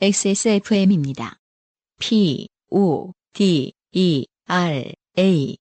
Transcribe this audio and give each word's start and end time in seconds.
XSFM입니다. 0.00 1.38
P, 1.98 2.48
O, 2.70 3.10
D, 3.32 3.72
E, 3.90 4.26
R, 4.46 4.92
A. 5.18 5.56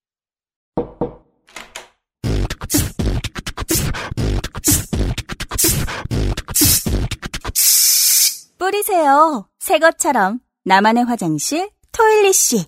뿌리세요. 8.59 9.47
새 9.57 9.79
것처럼 9.79 10.39
나만의 10.65 11.05
화장실 11.05 11.71
토일리 11.91 12.31
씨. 12.31 12.65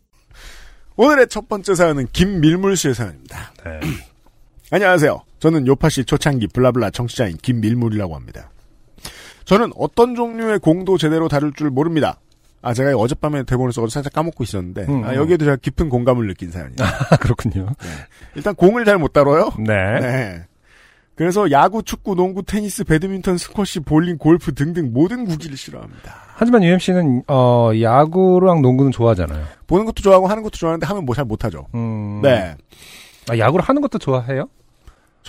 오늘의 0.96 1.28
첫 1.30 1.48
번째 1.48 1.76
사연은 1.76 2.08
김밀물 2.12 2.78
씨의 2.78 2.96
사연입니다. 2.96 3.54
네. 3.64 3.80
안녕하세요. 4.72 5.22
저는 5.38 5.68
요파시 5.68 6.06
초창기 6.06 6.48
블라블라 6.48 6.90
청취자인 6.90 7.38
김밀물이라고 7.38 8.16
합니다. 8.16 8.50
저는 9.50 9.72
어떤 9.76 10.14
종류의 10.14 10.60
공도 10.60 11.00
제대로 11.00 11.28
다룰 11.28 11.52
줄 11.54 11.72
모릅니다. 11.72 12.20
아, 12.62 12.72
제가 12.76 12.96
어젯밤에 12.96 13.44
대본을 13.44 13.74
써서 13.74 13.88
살짝 13.88 14.14
까먹고 14.14 14.44
있었는데, 14.44 14.84
음, 14.88 15.04
아, 15.04 15.12
음. 15.12 15.16
여기에도 15.16 15.46
제가 15.46 15.58
깊은 15.58 15.90
공감을 15.90 16.28
느낀 16.28 16.52
사연이에요. 16.52 16.76
아, 16.82 17.16
그렇군요. 17.18 17.66
일단 18.36 18.54
공을 18.54 18.86
잘 18.86 19.00
못 19.00 19.12
다뤄요. 19.12 19.50
네. 19.58 20.00
네. 20.02 20.44
그래서 21.16 21.50
야구, 21.50 21.82
축구, 21.82 22.14
농구, 22.14 22.44
테니스, 22.44 22.84
배드민턴, 22.84 23.40
스쿼시, 23.40 23.80
볼링, 23.80 24.20
골프 24.20 24.54
등등 24.54 24.92
모든 24.94 25.26
구기를 25.26 25.58
싫어합니다. 25.58 26.14
하지만 26.36 26.62
UMC는, 26.64 27.24
어, 27.28 27.72
야구랑 27.82 28.62
농구는 28.62 28.92
좋아하잖아요. 28.92 29.44
보는 29.66 29.86
것도 29.86 30.04
좋아하고 30.04 30.28
하는 30.28 30.44
것도 30.44 30.58
좋아하는데 30.58 30.86
하면 30.86 31.06
뭐 31.06 31.16
잘 31.16 31.26
못하죠. 31.26 31.66
음. 31.74 32.20
네. 32.22 32.56
아, 33.30 33.38
야구를 33.38 33.66
하는 33.66 33.82
것도 33.82 33.98
좋아해요? 33.98 34.48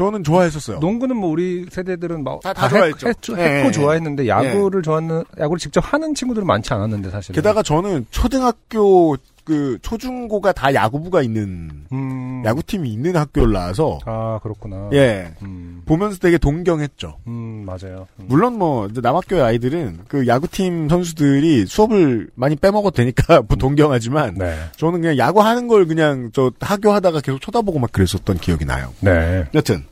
저는 0.01 0.25
좋아했었어요. 0.25 0.79
농구는 0.79 1.15
뭐 1.17 1.29
우리 1.31 1.67
세대들은 1.71 2.25
막. 2.25 2.41
다- 2.41 2.55
다 2.55 2.69
좋아했죠. 2.71 3.09
했, 3.09 3.21
고 3.21 3.37
네. 3.37 3.71
좋아했는데, 3.71 4.27
야구를 4.29 4.81
좋아하는, 4.83 5.25
야구를 5.39 5.59
직접 5.59 5.81
하는 5.81 6.15
친구들은 6.15 6.47
많지 6.47 6.73
않았는데, 6.73 7.11
사실은. 7.11 7.35
게다가 7.35 7.63
저는 7.63 8.07
초등학교 8.11 9.17
그 9.45 9.79
초중고가 9.83 10.53
다 10.53 10.73
야구부가 10.73 11.23
있는 11.23 11.71
음. 11.93 12.43
야구팀이 12.45 12.93
있는 12.93 13.17
학교를 13.17 13.53
나와서 13.53 13.99
아, 14.05 14.39
그렇구나. 14.43 14.91
예 14.93 15.33
음. 15.43 15.83
보면서 15.87 16.19
되게 16.19 16.39
동경했죠. 16.39 17.17
음, 17.27 17.65
맞아요. 17.67 18.07
음. 18.21 18.27
물론 18.29 18.59
뭐 18.59 18.87
이제 18.87 19.01
남학교의 19.01 19.43
아이들은 19.43 20.01
그 20.09 20.27
야구팀 20.29 20.89
선수들이 20.89 21.67
수업을 21.67 22.29
많이 22.35 22.55
빼먹어도 22.55 22.95
되니까 22.95 23.41
뭐 23.49 23.57
동경하지만 23.57 24.35
네. 24.35 24.57
저는 24.77 25.01
그냥 25.01 25.17
야구하는 25.19 25.67
걸 25.69 25.87
그냥 25.87 26.31
저 26.33 26.53
학교 26.61 26.93
하다가 26.93 27.21
계속 27.21 27.41
쳐다보고 27.41 27.79
막 27.81 27.91
그랬었던 27.91 28.37
기억이 28.39 28.67
나요. 28.67 28.93
네. 29.01 29.47
여튼 29.55 29.85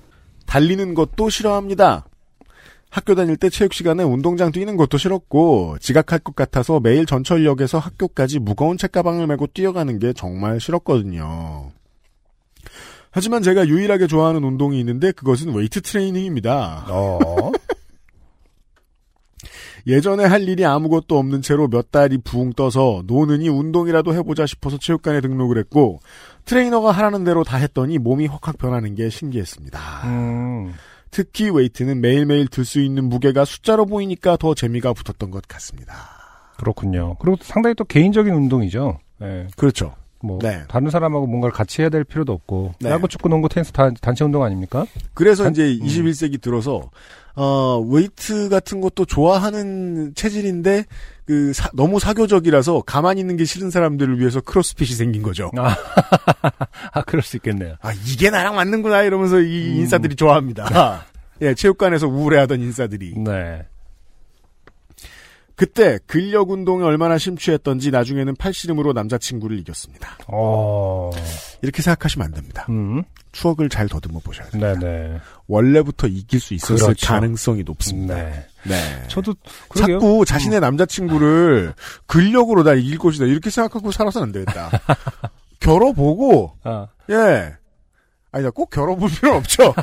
달리는 0.48 0.94
것도 0.94 1.28
싫어합니다. 1.28 2.06
학교 2.90 3.14
다닐 3.14 3.36
때 3.36 3.50
체육 3.50 3.74
시간에 3.74 4.02
운동장 4.02 4.50
뛰는 4.50 4.78
것도 4.78 4.96
싫었고 4.96 5.76
지각할 5.78 6.20
것 6.20 6.34
같아서 6.34 6.80
매일 6.80 7.04
전철역에서 7.04 7.78
학교까지 7.78 8.38
무거운 8.38 8.78
책가방을 8.78 9.26
메고 9.26 9.46
뛰어가는 9.46 9.98
게 9.98 10.14
정말 10.14 10.58
싫었거든요. 10.58 11.70
하지만 13.10 13.42
제가 13.42 13.68
유일하게 13.68 14.06
좋아하는 14.06 14.42
운동이 14.42 14.80
있는데 14.80 15.12
그것은 15.12 15.54
웨이트 15.54 15.82
트레이닝입니다. 15.82 16.86
어. 16.88 17.52
예전에 19.86 20.24
할 20.24 20.48
일이 20.48 20.64
아무것도 20.64 21.18
없는 21.18 21.42
채로 21.42 21.68
몇 21.68 21.90
달이 21.90 22.18
붕 22.18 22.52
떠서 22.52 23.02
노느니 23.06 23.48
운동이라도 23.48 24.14
해보자 24.14 24.46
싶어서 24.46 24.78
체육관에 24.78 25.20
등록을 25.20 25.58
했고 25.58 26.00
트레이너가 26.44 26.90
하라는 26.92 27.24
대로 27.24 27.44
다 27.44 27.56
했더니 27.56 27.98
몸이 27.98 28.26
확확 28.26 28.58
변하는 28.58 28.94
게 28.94 29.08
신기했습니다. 29.10 29.78
음. 30.04 30.74
특히 31.10 31.48
웨이트는 31.50 32.00
매일매일 32.00 32.48
들 32.48 32.64
수 32.64 32.80
있는 32.80 33.04
무게가 33.08 33.44
숫자로 33.44 33.86
보이니까 33.86 34.36
더 34.36 34.54
재미가 34.54 34.92
붙었던 34.92 35.30
것 35.30 35.46
같습니다. 35.48 35.94
그렇군요. 36.58 37.16
그리고 37.20 37.36
상당히 37.40 37.74
또 37.74 37.84
개인적인 37.84 38.34
운동이죠. 38.34 38.98
네. 39.20 39.46
그렇죠. 39.56 39.94
뭐 40.22 40.38
네. 40.42 40.62
다른 40.68 40.90
사람하고 40.90 41.26
뭔가를 41.26 41.52
같이 41.52 41.80
해야 41.82 41.88
될 41.88 42.02
필요도 42.04 42.32
없고 42.32 42.74
네. 42.80 42.90
야구, 42.90 43.06
축구, 43.08 43.28
농구, 43.28 43.48
테니스 43.48 43.72
다 43.72 43.90
단체 44.00 44.24
운동 44.24 44.42
아닙니까? 44.42 44.84
그래서 45.14 45.44
단- 45.44 45.52
이제 45.52 45.78
음. 45.80 45.86
21세기 45.86 46.40
들어서 46.40 46.90
어 47.36 47.78
웨이트 47.88 48.48
같은 48.48 48.80
것도 48.80 49.04
좋아하는 49.04 50.12
체질인데 50.16 50.86
그 51.24 51.52
사- 51.52 51.70
너무 51.72 52.00
사교적이라서 52.00 52.82
가만히 52.82 53.20
있는 53.20 53.36
게 53.36 53.44
싫은 53.44 53.70
사람들을 53.70 54.18
위해서 54.18 54.40
크로스핏이 54.40 54.90
생긴 54.90 55.22
거죠. 55.22 55.52
아, 55.56 55.76
아 56.92 57.02
그럴 57.02 57.22
수 57.22 57.36
있겠네요. 57.36 57.76
아 57.80 57.92
이게 57.92 58.30
나랑 58.30 58.56
맞는구나 58.56 59.02
이러면서 59.02 59.40
이 59.40 59.68
음. 59.74 59.76
인싸들이 59.80 60.16
좋아합니다. 60.16 61.04
예, 61.42 61.54
체육관에서 61.54 62.08
우울해하던 62.08 62.60
인싸들이. 62.60 63.14
네. 63.18 63.64
그때 65.58 65.98
근력 66.06 66.50
운동에 66.50 66.84
얼마나 66.84 67.18
심취했던지 67.18 67.90
나중에는 67.90 68.36
팔씨름으로 68.36 68.92
남자친구를 68.92 69.58
이겼습니다. 69.58 70.16
어, 70.28 71.10
이렇게 71.62 71.82
생각하시면 71.82 72.26
안 72.26 72.32
됩니다. 72.32 72.64
음, 72.68 73.02
추억을 73.32 73.68
잘 73.68 73.88
더듬어 73.88 74.20
보셔야 74.20 74.48
돼요. 74.50 74.78
네네. 74.78 75.18
원래부터 75.48 76.06
이길 76.06 76.38
수 76.38 76.54
있었을 76.54 76.76
그렇죠. 76.76 77.08
가능성이 77.08 77.64
높습니다. 77.64 78.14
네. 78.14 78.46
네. 78.62 79.02
저도 79.08 79.34
그러게요. 79.68 79.98
자꾸 79.98 80.24
자신의 80.24 80.60
남자친구를 80.60 81.74
근력으로 82.06 82.62
다 82.62 82.74
이길 82.74 82.96
것이다 82.96 83.24
이렇게 83.24 83.50
생각하고 83.50 83.90
살아서는 83.90 84.28
안 84.28 84.32
되겠다. 84.32 84.70
겨뤄보고 85.58 86.52
아, 86.62 86.86
예 87.10 87.52
아니 88.30 88.48
꼭 88.50 88.70
겨뤄볼 88.70 89.10
필요는 89.10 89.38
없죠. 89.38 89.74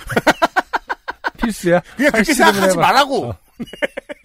필수야. 1.38 1.82
그냥 1.98 2.14
그렇게 2.14 2.34
생각하지 2.34 2.70
해봐. 2.70 2.80
말라고. 2.80 3.26
어. 3.26 3.38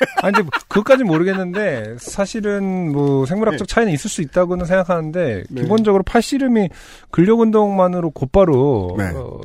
아니, 0.22 0.34
근데 0.34 0.50
그것까진 0.68 1.06
모르겠는데, 1.06 1.96
사실은 1.98 2.92
뭐 2.92 3.26
생물학적 3.26 3.66
차이는 3.68 3.92
있을 3.92 4.10
수 4.10 4.22
있다고는 4.22 4.66
생각하는데, 4.66 5.44
네. 5.48 5.62
기본적으로 5.62 6.02
팔씨름이 6.02 6.68
근력 7.10 7.40
운동만으로 7.40 8.10
곧바로, 8.10 8.94
네. 8.98 9.10
어, 9.14 9.40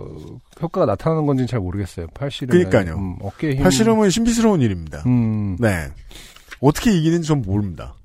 효과가 0.62 0.86
나타나는 0.86 1.26
건지는 1.26 1.48
잘 1.48 1.60
모르겠어요. 1.60 2.08
팔씨름. 2.14 2.50
그러니까요. 2.52 2.96
음, 2.96 3.16
어깨 3.22 3.56
힘. 3.56 3.64
팔씨름은 3.64 4.10
신비스러운 4.10 4.62
일입니다. 4.62 5.04
음, 5.06 5.58
네 5.60 5.88
어떻게 6.60 6.92
이기는지 6.92 7.28
전 7.28 7.42
모릅니다. 7.42 7.96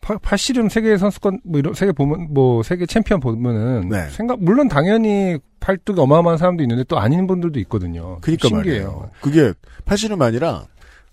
팔, 0.00 0.18
팔씨름 0.18 0.68
세계 0.68 0.96
선수권, 0.96 1.40
뭐 1.44 1.58
이런, 1.58 1.74
세계 1.74 1.92
보면, 1.92 2.28
뭐, 2.32 2.62
세계 2.62 2.86
챔피언 2.86 3.20
보면은, 3.20 3.88
네. 3.90 4.08
생각, 4.10 4.42
물론 4.42 4.68
당연히 4.68 5.38
팔뚝이 5.60 6.00
어마어마한 6.00 6.38
사람도 6.38 6.62
있는데 6.62 6.84
또 6.84 6.98
아닌 6.98 7.26
분들도 7.26 7.58
있거든요. 7.60 8.18
그니까 8.20 8.48
신기해요. 8.48 8.84
말이에요. 8.86 9.10
그게 9.20 9.52
팔씨름 9.84 10.22
아니라 10.22 10.66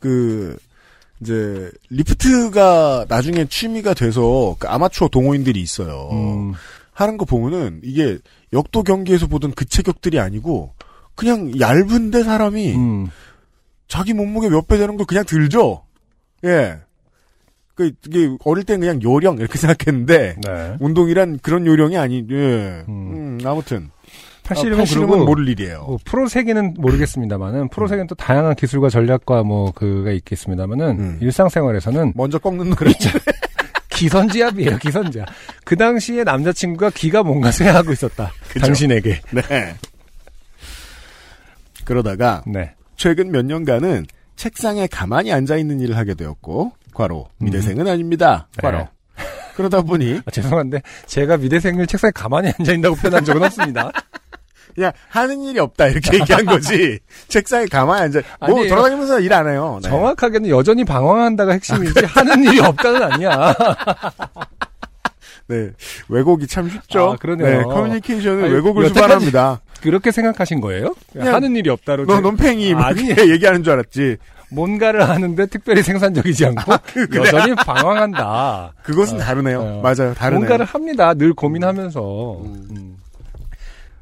그 0.06 0.58
이제 1.22 1.72
리프트가 1.90 3.06
나중에 3.10 3.46
취미가 3.46 3.96
돼서 3.96 4.56
그 4.60 4.68
아마추어 4.68 5.08
동호인들이 5.08 5.60
있어요. 5.60 6.10
음, 6.12 6.54
하는 6.92 7.18
거 7.18 7.26
보면은 7.26 7.80
이게 7.84 8.20
역도 8.54 8.84
경기에서 8.84 9.26
보던 9.28 9.54
그 9.56 9.66
체격들이 9.66 10.20
아니고 10.20 10.74
그냥 11.16 11.60
얇은데 11.60 12.24
사람이 12.24 12.76
음, 12.76 13.08
자기 13.88 14.14
몸무게 14.14 14.50
몇 14.50 14.68
배 14.68 14.78
되는 14.78 14.96
걸 14.98 15.06
그냥 15.08 15.26
들죠. 15.26 15.84
예. 16.44 16.80
그 17.74 17.92
이게 18.06 18.38
어릴 18.46 18.64
땐 18.64 18.80
그냥 18.80 19.02
요령 19.02 19.38
이렇게 19.40 19.58
생각했는데 19.58 20.36
네. 20.46 20.78
운동이란 20.80 21.40
그런 21.42 21.66
요령이 21.66 21.98
아니. 21.98 22.18
예. 22.30 22.84
음. 22.88 22.88
음, 22.88 23.40
아무튼 23.46 23.90
팔씨름은, 24.46 24.78
아, 24.78 24.80
팔씨름은 24.80 25.08
그리고 25.08 25.26
모를 25.26 25.48
일이에요. 25.50 25.84
뭐 25.88 25.98
프로 26.06 26.28
세계는 26.28 26.76
모르겠습니다만은 26.78 27.70
프로 27.70 27.88
세계는 27.88 28.08
또 28.08 28.16
다양한 28.16 28.56
기술과 28.56 28.90
전략과 28.90 29.44
뭐 29.44 29.72
그가 29.72 30.12
있겠습니다만은 30.12 31.00
음. 31.00 31.18
일상생활에서는 31.22 32.14
먼저 32.16 32.38
꺾는. 32.38 32.76
그렇죠. 32.76 33.10
기선지압이에요 33.90 34.78
기선지압. 34.78 35.28
그 35.64 35.76
당시에 35.76 36.24
남자친구가 36.24 36.92
기가 36.92 37.24
뭔가 37.24 37.52
쇠하고 37.52 37.92
있었다. 37.92 38.32
그죠. 38.50 38.66
당신에게. 38.66 39.22
네. 39.32 39.76
그러다가 41.86 42.44
네. 42.46 42.74
최근 42.98 43.32
몇 43.32 43.46
년간은 43.46 44.06
책상에 44.36 44.88
가만히 44.88 45.32
앉아 45.32 45.56
있는 45.56 45.80
일을 45.80 45.96
하게 45.98 46.14
되었고, 46.14 46.74
과로 46.94 47.30
미대생은 47.38 47.88
아닙니다. 47.88 48.48
과로. 48.58 48.80
네. 48.80 48.88
그러다 49.56 49.82
보니 49.82 50.22
아, 50.26 50.32
죄송한데 50.32 50.82
제가 51.06 51.38
미대생을 51.38 51.88
책상에 51.88 52.12
가만히 52.14 52.52
앉아 52.60 52.74
있다고 52.74 52.96
표현한 52.96 53.24
적은 53.26 53.44
없습니다. 53.44 53.92
그냥 54.76 54.92
하는 55.10 55.42
일이 55.44 55.60
없다 55.60 55.88
이렇게 55.88 56.18
얘기한 56.20 56.46
거지. 56.46 57.00
책상에 57.30 57.66
가만히 57.66 58.04
앉아. 58.04 58.22
뭐 58.42 58.50
아니에요. 58.58 58.70
돌아다니면서 58.70 59.20
일 59.22 59.34
안 59.34 59.48
해요. 59.48 59.80
네. 59.82 59.90
정확하게는 59.90 60.50
여전히 60.50 60.84
방황한다가 60.84 61.54
핵심이지 61.54 62.06
하는 62.06 62.44
일이 62.44 62.60
없다는 62.60 63.04
아니야. 63.04 63.54
네. 65.48 65.70
왜곡이 66.10 66.48
참 66.48 66.70
쉽죠. 66.70 67.12
아, 67.12 67.16
그러네요. 67.18 67.58
네, 67.60 67.64
커뮤니케이션은 67.64 68.46
아니, 68.46 68.54
왜곡을 68.54 68.88
수반합니다. 68.90 69.62
그렇게 69.82 70.12
생각하신 70.12 70.60
거예요? 70.60 70.96
그냥 71.14 71.36
하는 71.36 71.56
일이 71.56 71.70
없다로 71.70 72.06
너 72.08 72.16
제- 72.16 72.22
논팽이 72.22 72.74
뭐. 72.74 72.90
이렇게 72.90 73.30
얘기하는 73.30 73.64
줄 73.64 73.74
알았지. 73.74 74.18
뭔가를 74.52 75.08
하는데 75.08 75.46
특별히 75.48 75.84
생산적이지 75.84 76.46
않고 76.48 76.72
여전히 77.16 77.54
방황한다. 77.56 78.74
그것은 78.84 79.18
다르네요. 79.18 79.60
어. 79.62 79.82
맞아요. 79.84 80.14
다르네요. 80.14 80.40
뭔가를 80.40 80.66
합니다. 80.66 81.14
늘 81.14 81.34
고민하면서 81.34 82.42
음. 82.42 82.96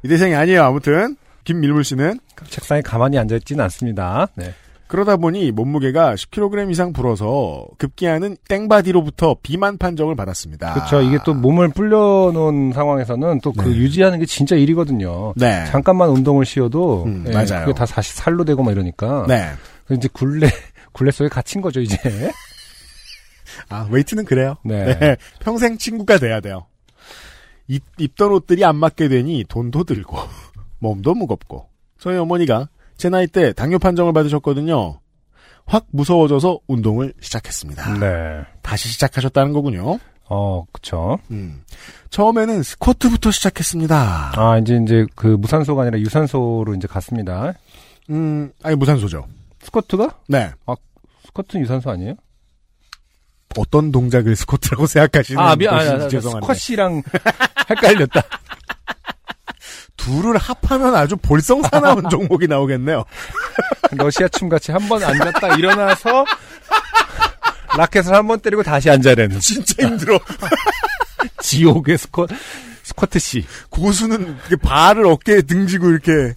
이대생이 0.04 0.34
아니에요. 0.34 0.62
아무튼 0.62 1.16
김밀물 1.44 1.82
씨는 1.84 2.20
책상에 2.48 2.82
가만히 2.82 3.18
앉아 3.18 3.36
있지는 3.36 3.64
않습니다. 3.64 4.28
네. 4.34 4.54
그러다 4.86 5.16
보니 5.16 5.50
몸무게가 5.50 6.14
10kg 6.14 6.70
이상 6.70 6.92
불어서 6.92 7.66
급기야는 7.78 8.36
땡바디로부터 8.48 9.36
비만 9.42 9.78
판정을 9.78 10.14
받았습니다. 10.14 10.74
그렇죠. 10.74 11.00
이게 11.00 11.18
또 11.24 11.32
몸을 11.34 11.70
불려놓은 11.70 12.72
상황에서는 12.72 13.40
또그 13.40 13.62
네. 13.62 13.76
유지하는 13.76 14.18
게 14.20 14.26
진짜 14.26 14.56
일이거든요. 14.56 15.32
네. 15.36 15.64
잠깐만 15.66 16.10
운동을 16.10 16.44
쉬어도 16.44 17.04
음, 17.04 17.24
예, 17.26 17.32
맞아요. 17.32 17.64
그게 17.66 17.72
다 17.72 17.86
다시 17.86 18.14
살로 18.14 18.44
되고 18.44 18.62
막 18.62 18.72
이러니까 18.72 19.24
네. 19.26 19.48
그 19.86 19.94
이제 19.94 20.08
굴레 20.12 20.48
굴레 20.92 21.10
속에 21.10 21.28
갇힌 21.28 21.60
거죠 21.62 21.80
이제. 21.80 21.96
아, 23.70 23.88
웨이트는 23.90 24.26
그래요. 24.26 24.56
네. 24.64 24.98
네. 24.98 25.16
평생 25.40 25.78
친구가 25.78 26.18
돼야 26.18 26.40
돼요. 26.40 26.66
입, 27.68 27.82
입던 27.98 28.32
옷들이 28.32 28.64
안 28.64 28.76
맞게 28.76 29.08
되니 29.08 29.44
돈도 29.48 29.84
들고, 29.84 30.16
몸도 30.80 31.14
무겁고. 31.14 31.68
저희 31.98 32.18
어머니가 32.18 32.68
제 32.96 33.08
나이 33.08 33.26
때 33.26 33.52
당뇨 33.52 33.78
판정을 33.78 34.12
받으셨거든요. 34.12 35.00
확 35.66 35.86
무서워져서 35.90 36.60
운동을 36.66 37.14
시작했습니다. 37.20 37.98
네. 37.98 38.44
다시 38.62 38.88
시작하셨다는 38.90 39.52
거군요. 39.52 39.98
어, 40.28 40.64
그쵸. 40.72 41.18
음. 41.30 41.62
처음에는 42.10 42.62
스쿼트부터 42.62 43.30
시작했습니다. 43.30 44.32
아, 44.36 44.58
이제, 44.58 44.78
이제, 44.82 45.06
그, 45.14 45.26
무산소가 45.26 45.82
아니라 45.82 45.98
유산소로 45.98 46.74
이제 46.76 46.86
갔습니다. 46.86 47.52
음, 48.10 48.50
아니, 48.62 48.76
무산소죠. 48.76 49.26
스쿼트가? 49.60 50.18
네. 50.28 50.50
스쿼트는 51.26 51.62
유산소 51.64 51.90
아니에요? 51.90 52.14
어떤 53.56 53.90
동작을 53.92 54.34
스쿼트라고 54.36 54.86
생각하시는 54.86 55.40
아, 55.40 55.50
아, 55.50 55.56
아, 55.70 55.76
아, 55.76 56.08
죄송한데. 56.08 56.44
스쿼시랑 56.46 57.02
헷갈렸다. 57.70 58.22
둘을 59.96 60.36
합하면 60.36 60.94
아주 60.94 61.16
볼썽사나운 61.16 62.08
종목이 62.10 62.46
나오겠네요. 62.46 63.04
러시아 63.92 64.28
춤 64.28 64.48
같이 64.48 64.70
한 64.72 64.86
번 64.88 65.02
앉았다 65.02 65.56
일어나서 65.56 66.24
라켓을 67.76 68.12
한 68.14 68.26
번 68.26 68.38
때리고 68.40 68.62
다시 68.62 68.90
앉아야 68.90 69.14
되는 69.14 69.38
진짜 69.40 69.86
힘들어. 69.86 70.18
지옥의 71.40 71.98
스쿼, 71.98 72.26
스쿼트시. 72.82 73.46
고수는 73.70 74.36
발을 74.62 75.06
어깨에 75.06 75.42
등지고 75.42 75.90
이렇게 75.90 76.34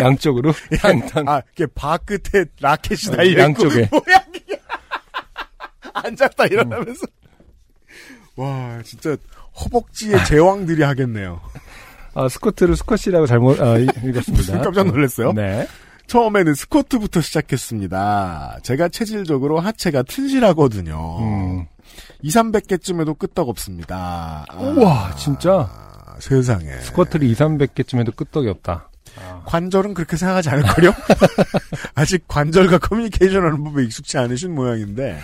양쪽으로. 0.00 0.52
탕탕. 0.80 1.28
아, 1.28 1.42
이렇게 1.56 1.72
바 1.74 1.98
끝에 1.98 2.44
라켓이 2.60 3.12
어, 3.12 3.16
달려 3.16 3.30
있고 3.30 3.40
양쪽에. 3.42 3.88
뭐야 3.90 4.02
이게 4.06 4.27
앉았다 6.04 6.46
일어나면서 6.46 7.06
와 8.36 8.80
진짜 8.84 9.16
허벅지의 9.60 10.24
제왕들이 10.26 10.82
하겠네요. 10.82 11.40
아, 12.14 12.28
스쿼트를 12.28 12.76
스쿼시라고 12.76 13.26
잘못, 13.26 13.60
아, 13.60 13.76
이- 13.78 13.86
읽었습니다. 14.04 14.60
깜짝 14.62 14.86
놀랐어요. 14.86 15.32
네. 15.32 15.66
처음에는 16.06 16.54
스쿼트부터 16.54 17.20
시작했습니다. 17.20 18.60
제가 18.62 18.88
체질적으로 18.88 19.60
하체가 19.60 20.02
튼실하거든요. 20.02 21.18
음. 21.20 21.66
2, 22.22 22.30
300개쯤 22.30 23.00
해도 23.00 23.14
끄떡없습니다. 23.14 24.46
아, 24.48 24.56
우와, 24.56 25.14
진짜. 25.16 25.68
세상에. 26.20 26.78
스쿼트를 26.80 27.26
2, 27.28 27.34
300개쯤 27.34 27.98
해도 28.00 28.10
끄떡이 28.12 28.48
없다. 28.48 28.90
관절은 29.46 29.94
그렇게 29.94 30.16
생각하지 30.16 30.48
않을걸요? 30.50 30.92
아직 31.94 32.24
관절과 32.28 32.78
커뮤니케이션 32.78 33.44
하는 33.44 33.62
법에 33.64 33.84
익숙치 33.84 34.16
않으신 34.18 34.54
모양인데 34.54 35.18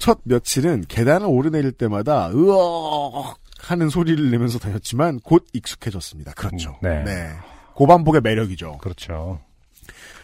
첫 0.00 0.18
며칠은 0.24 0.86
계단을 0.88 1.26
오르내릴 1.28 1.72
때마다 1.72 2.30
으억 2.30 3.36
하는 3.60 3.90
소리를 3.90 4.30
내면서 4.30 4.58
다녔지만 4.58 5.20
곧 5.20 5.46
익숙해졌습니다. 5.52 6.32
그렇죠. 6.32 6.78
음, 6.82 7.04
네. 7.04 7.30
고반복의 7.74 8.22
매력이죠. 8.22 8.78
그렇죠. 8.78 9.40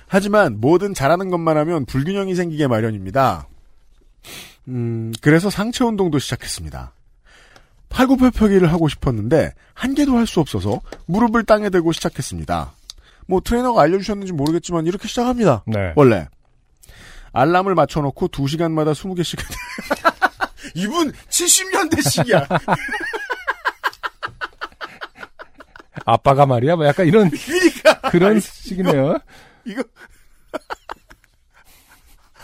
하지만 0.08 0.60
뭐든 0.60 0.94
잘하는 0.94 1.30
것만 1.30 1.56
하면 1.58 1.84
불균형이 1.84 2.34
생기게 2.34 2.66
마련입니다. 2.66 3.46
음, 4.68 5.12
그래서 5.20 5.50
상체 5.50 5.84
운동도 5.84 6.18
시작했습니다. 6.18 6.92
팔굽혀펴기를 7.90 8.72
하고 8.72 8.88
싶었는데 8.88 9.52
한 9.74 9.94
개도 9.94 10.16
할 10.16 10.26
수 10.26 10.40
없어서 10.40 10.80
무릎을 11.06 11.44
땅에 11.44 11.68
대고 11.70 11.92
시작했습니다. 11.92 12.72
뭐 13.26 13.40
트레이너가 13.44 13.82
알려주셨는지 13.82 14.32
모르겠지만 14.32 14.86
이렇게 14.86 15.06
시작합니다. 15.06 15.64
네. 15.66 15.92
원래 15.96 16.28
알람을 17.36 17.74
맞춰놓고 17.74 18.28
2시간마다 18.28 18.92
20개씩 18.92 19.38
이분 20.74 21.12
70년대식이야. 21.28 22.46
아빠가 26.06 26.46
말이야? 26.46 26.76
뭐 26.76 26.86
약간 26.86 27.06
이런, 27.06 27.28
그러니까 27.46 28.00
그런 28.10 28.40
식이네요. 28.40 29.18
이거 29.64 29.82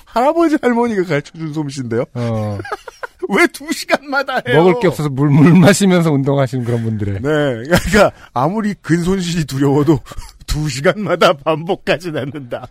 할아버지 0.05 0.59
할머니가 0.61 1.05
가르쳐준 1.05 1.55
솜씨인데요. 1.55 2.05
어, 2.15 2.59
왜 3.31 3.47
2시간마다 3.47 4.47
해요? 4.47 4.59
먹을 4.59 4.81
게 4.81 4.89
없어서 4.89 5.09
물, 5.09 5.31
물 5.31 5.55
마시면서 5.59 6.13
운동하시는 6.13 6.65
그런 6.65 6.83
분들의. 6.83 7.15
네, 7.15 7.21
그러니까 7.23 8.11
아무리 8.35 8.75
근손실이 8.75 9.47
두려워도 9.47 10.01
두 10.47 10.69
시간마다 10.69 11.33
반복하진 11.33 12.17
않는다. 12.17 12.69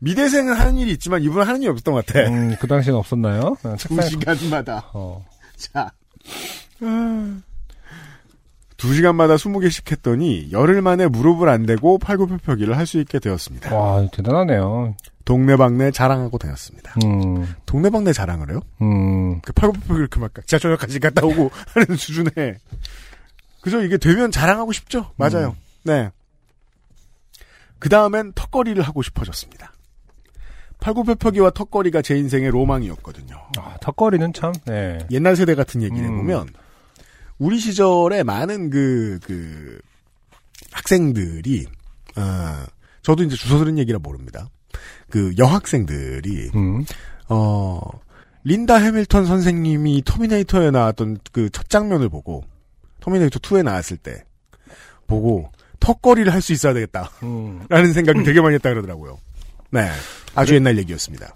미대생은 0.00 0.54
하는 0.54 0.76
일이 0.76 0.92
있지만 0.92 1.22
이분은 1.22 1.46
하는 1.46 1.60
일이 1.62 1.70
없었던 1.70 1.94
것 1.94 2.04
같아. 2.06 2.20
음, 2.28 2.56
그 2.60 2.66
당시에는 2.66 2.98
없었나요? 2.98 3.56
어, 3.64 3.76
두 3.76 3.88
책상에- 3.88 4.08
시간마다. 4.08 4.90
어. 4.94 5.24
자. 5.56 5.90
두 8.76 8.94
시간마다 8.94 9.34
20개씩 9.34 9.90
했더니 9.90 10.50
열흘 10.52 10.80
만에 10.82 11.08
무릎을 11.08 11.48
안 11.48 11.66
대고 11.66 11.98
팔굽혀펴기를 11.98 12.76
할 12.76 12.86
수 12.86 13.00
있게 13.00 13.18
되었습니다. 13.18 13.74
와, 13.74 14.06
대단하네요. 14.12 14.94
동네방네 15.24 15.90
자랑하고 15.90 16.38
다녔습니다. 16.38 16.94
음, 17.04 17.54
동네방네 17.66 18.12
자랑을 18.12 18.50
해요? 18.50 18.60
음, 18.80 19.40
그 19.42 19.52
팔굽혀펴기를 19.52 20.06
그만 20.08 20.30
지하철역까지 20.46 21.00
갔다 21.00 21.26
오고 21.26 21.50
하는 21.74 21.96
수준에 21.96 22.30
그죠 23.60 23.82
이게 23.82 23.98
되면 23.98 24.30
자랑하고 24.30 24.72
싶죠 24.72 25.10
맞아요 25.16 25.54
네. 25.84 26.08
그 27.80 27.88
다음엔 27.90 28.32
턱걸이를 28.34 28.82
하고 28.84 29.02
싶어졌습니다 29.02 29.72
팔굽혀펴기와 30.80 31.50
턱걸이가 31.50 32.02
제 32.02 32.16
인생의 32.16 32.50
로망이었거든요 32.50 33.36
아, 33.58 33.76
턱걸이는 33.80 34.32
참, 34.32 34.52
네. 34.66 34.98
옛날 35.10 35.36
세대 35.36 35.54
같은 35.54 35.82
얘기를 35.82 36.04
음. 36.04 36.14
해보면 36.14 36.48
우리 37.38 37.58
시절에 37.58 38.22
많은 38.22 38.70
그, 38.70 39.18
그 39.24 39.78
학생들이 40.72 41.66
어, 42.16 42.64
저도 43.02 43.22
이제 43.24 43.36
주워 43.36 43.58
들은 43.58 43.78
얘기라 43.78 43.98
모릅니다 44.00 44.48
그 45.10 45.32
여학생들이 45.38 46.50
음, 46.54 46.84
어, 47.28 47.80
린다 48.44 48.76
해밀턴 48.76 49.26
선생님이 49.26 50.02
터미네이터에 50.04 50.70
나왔던 50.70 51.18
그 51.32 51.50
첫 51.50 51.68
장면을 51.68 52.08
보고, 52.08 52.44
터미네이터 53.00 53.38
2에 53.40 53.62
나왔을 53.62 53.96
때, 53.98 54.24
보고, 55.06 55.50
턱걸이를 55.80 56.32
할 56.32 56.40
수 56.40 56.52
있어야 56.52 56.72
되겠다. 56.72 57.10
음. 57.22 57.64
라는 57.68 57.92
생각을 57.92 58.24
되게 58.24 58.40
많이 58.40 58.54
했다 58.54 58.70
그러더라고요. 58.70 59.18
네. 59.70 59.88
아주 60.34 60.54
옛날 60.54 60.78
얘기였습니다. 60.78 61.32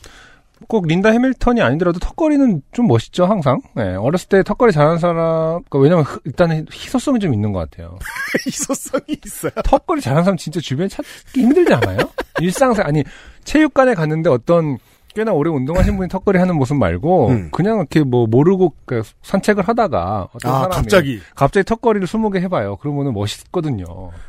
꼭 0.68 0.86
린다 0.86 1.10
해밀턴이 1.10 1.60
아니더라도 1.60 1.98
턱걸이는 1.98 2.62
좀 2.72 2.86
멋있죠, 2.86 3.26
항상. 3.26 3.60
네, 3.74 3.94
어렸을 3.96 4.28
때 4.28 4.42
턱걸이 4.44 4.70
잘하는 4.72 4.98
사람, 4.98 5.60
그러니까 5.68 5.78
왜냐면 5.80 6.04
흐- 6.04 6.20
일단은 6.24 6.66
희소성이 6.72 7.18
좀 7.18 7.34
있는 7.34 7.52
것 7.52 7.58
같아요. 7.68 7.98
희소성이 8.46 9.18
있어요. 9.26 9.50
턱걸이 9.64 10.00
잘하는 10.00 10.22
사람 10.24 10.36
진짜 10.36 10.60
주변에 10.60 10.88
찾기 10.88 11.40
힘들지 11.42 11.74
않아요? 11.74 11.98
일상생, 12.40 12.86
아니, 12.86 13.02
체육관에 13.44 13.94
갔는데 13.94 14.30
어떤 14.30 14.78
꽤나 15.14 15.32
오래 15.32 15.50
운동하신 15.50 15.96
분이 15.96 16.08
턱걸이 16.08 16.38
하는 16.38 16.54
모습 16.56 16.76
말고, 16.76 17.28
음. 17.30 17.48
그냥 17.50 17.78
이렇게 17.78 18.02
뭐 18.04 18.26
모르고 18.28 18.72
그 18.86 19.02
산책을 19.22 19.66
하다가 19.66 20.28
어떤 20.32 20.50
아, 20.52 20.58
사람이 20.60 20.74
갑자기. 20.74 21.20
갑자기 21.34 21.64
턱걸이를 21.64 22.06
20개 22.06 22.40
해봐요. 22.42 22.76
그러면은 22.76 23.12
멋있거든요. 23.14 23.84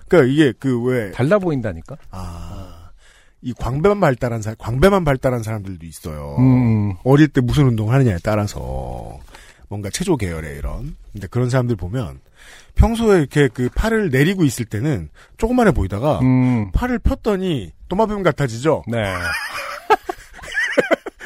그니까 0.07 0.27
이게 0.27 0.51
그 0.60 0.81
왜, 0.83 1.12
달라 1.12 1.38
보인다니까? 1.38 1.95
아, 2.12 2.83
이 3.44 3.54
광배만 3.54 4.00
발달한 4.00 4.42
사, 4.42 4.56
광배만 4.56 5.04
발달한 5.04 5.44
사람들도 5.44 5.86
있어요. 5.86 6.38
음, 6.40 6.96
어릴 7.04 7.28
때 7.28 7.42
무슨 7.42 7.68
운동을 7.68 7.94
하느냐에 7.94 8.18
따라서 8.24 9.20
뭔가 9.68 9.90
체조 9.90 10.16
계열의 10.16 10.58
이런 10.58 10.96
근데 11.12 11.28
그런 11.28 11.50
사람들 11.50 11.76
보면 11.76 12.22
평소에 12.76 13.20
이렇게 13.20 13.50
그 13.50 13.70
팔을 13.76 14.10
내리고 14.10 14.44
있을 14.44 14.66
때는 14.66 15.10
조그만해 15.38 15.74
보이다가 15.74 16.20
음, 16.20 16.72
팔을 16.72 17.00
폈더니 17.00 17.72
도마뱀 17.90 18.24
같아지죠. 18.24 18.84
네. 18.88 18.98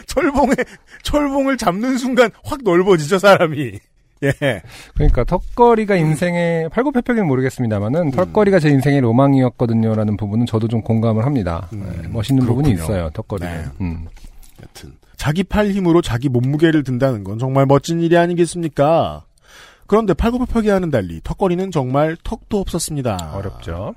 철봉에 0.07 0.55
철봉을 1.03 1.57
잡는 1.57 1.97
순간 1.97 2.31
확 2.43 2.61
넓어지죠 2.63 3.19
사람이. 3.19 3.79
예. 4.23 4.61
그러니까 4.95 5.23
턱걸이가 5.23 5.95
인생의 5.95 6.69
팔굽혀펴기는 6.69 7.27
모르겠습니다만은 7.27 8.11
턱걸이가 8.11 8.59
제 8.59 8.69
인생의 8.69 9.01
로망이었거든요라는 9.01 10.17
부분은 10.17 10.45
저도 10.45 10.67
좀 10.67 10.81
공감을 10.81 11.25
합니다. 11.25 11.67
음, 11.73 11.83
네, 12.01 12.07
멋있는 12.09 12.45
부분이 12.45 12.75
그렇군요. 12.75 12.95
있어요 12.95 13.09
턱걸이는. 13.11 13.51
네. 13.53 13.65
음. 13.81 14.05
여튼 14.61 14.93
자기 15.17 15.43
팔 15.43 15.69
힘으로 15.69 16.01
자기 16.01 16.29
몸무게를 16.29 16.83
든다는 16.83 17.23
건 17.23 17.39
정말 17.39 17.65
멋진 17.65 17.99
일이 18.01 18.17
아니겠습니까? 18.17 19.23
그런데 19.87 20.13
팔굽혀펴기하는 20.13 20.91
달리 20.91 21.21
턱걸이는 21.23 21.71
정말 21.71 22.17
턱도 22.23 22.59
없었습니다. 22.59 23.31
어렵죠. 23.35 23.93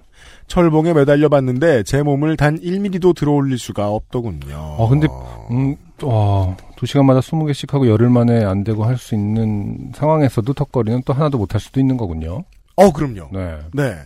철봉에 0.47 0.93
매달려 0.93 1.29
봤는데 1.29 1.83
제 1.83 2.03
몸을 2.03 2.37
단 2.37 2.59
1mm도 2.61 3.15
들어올릴 3.15 3.59
수가 3.59 3.89
없더군요. 3.89 4.55
어, 4.57 4.89
근데, 4.89 5.09
음, 5.51 5.77
와, 6.03 6.57
두 6.77 6.87
시간마다 6.87 7.21
20개씩 7.21 7.71
하고 7.73 7.87
열흘 7.89 8.09
만에 8.11 8.45
안 8.45 8.65
되고 8.65 8.85
할 8.85 8.97
수 8.97 9.15
있는 9.15 9.93
상황에서도 9.95 10.53
턱걸이는 10.53 11.03
또 11.05 11.13
하나도 11.13 11.39
못 11.39 11.55
할 11.55 11.61
수도 11.61 11.81
있는 11.81 11.97
거군요. 11.97 12.45
어, 12.77 12.93
그럼요. 12.93 13.29
네. 13.33 13.59
네. 13.75 13.97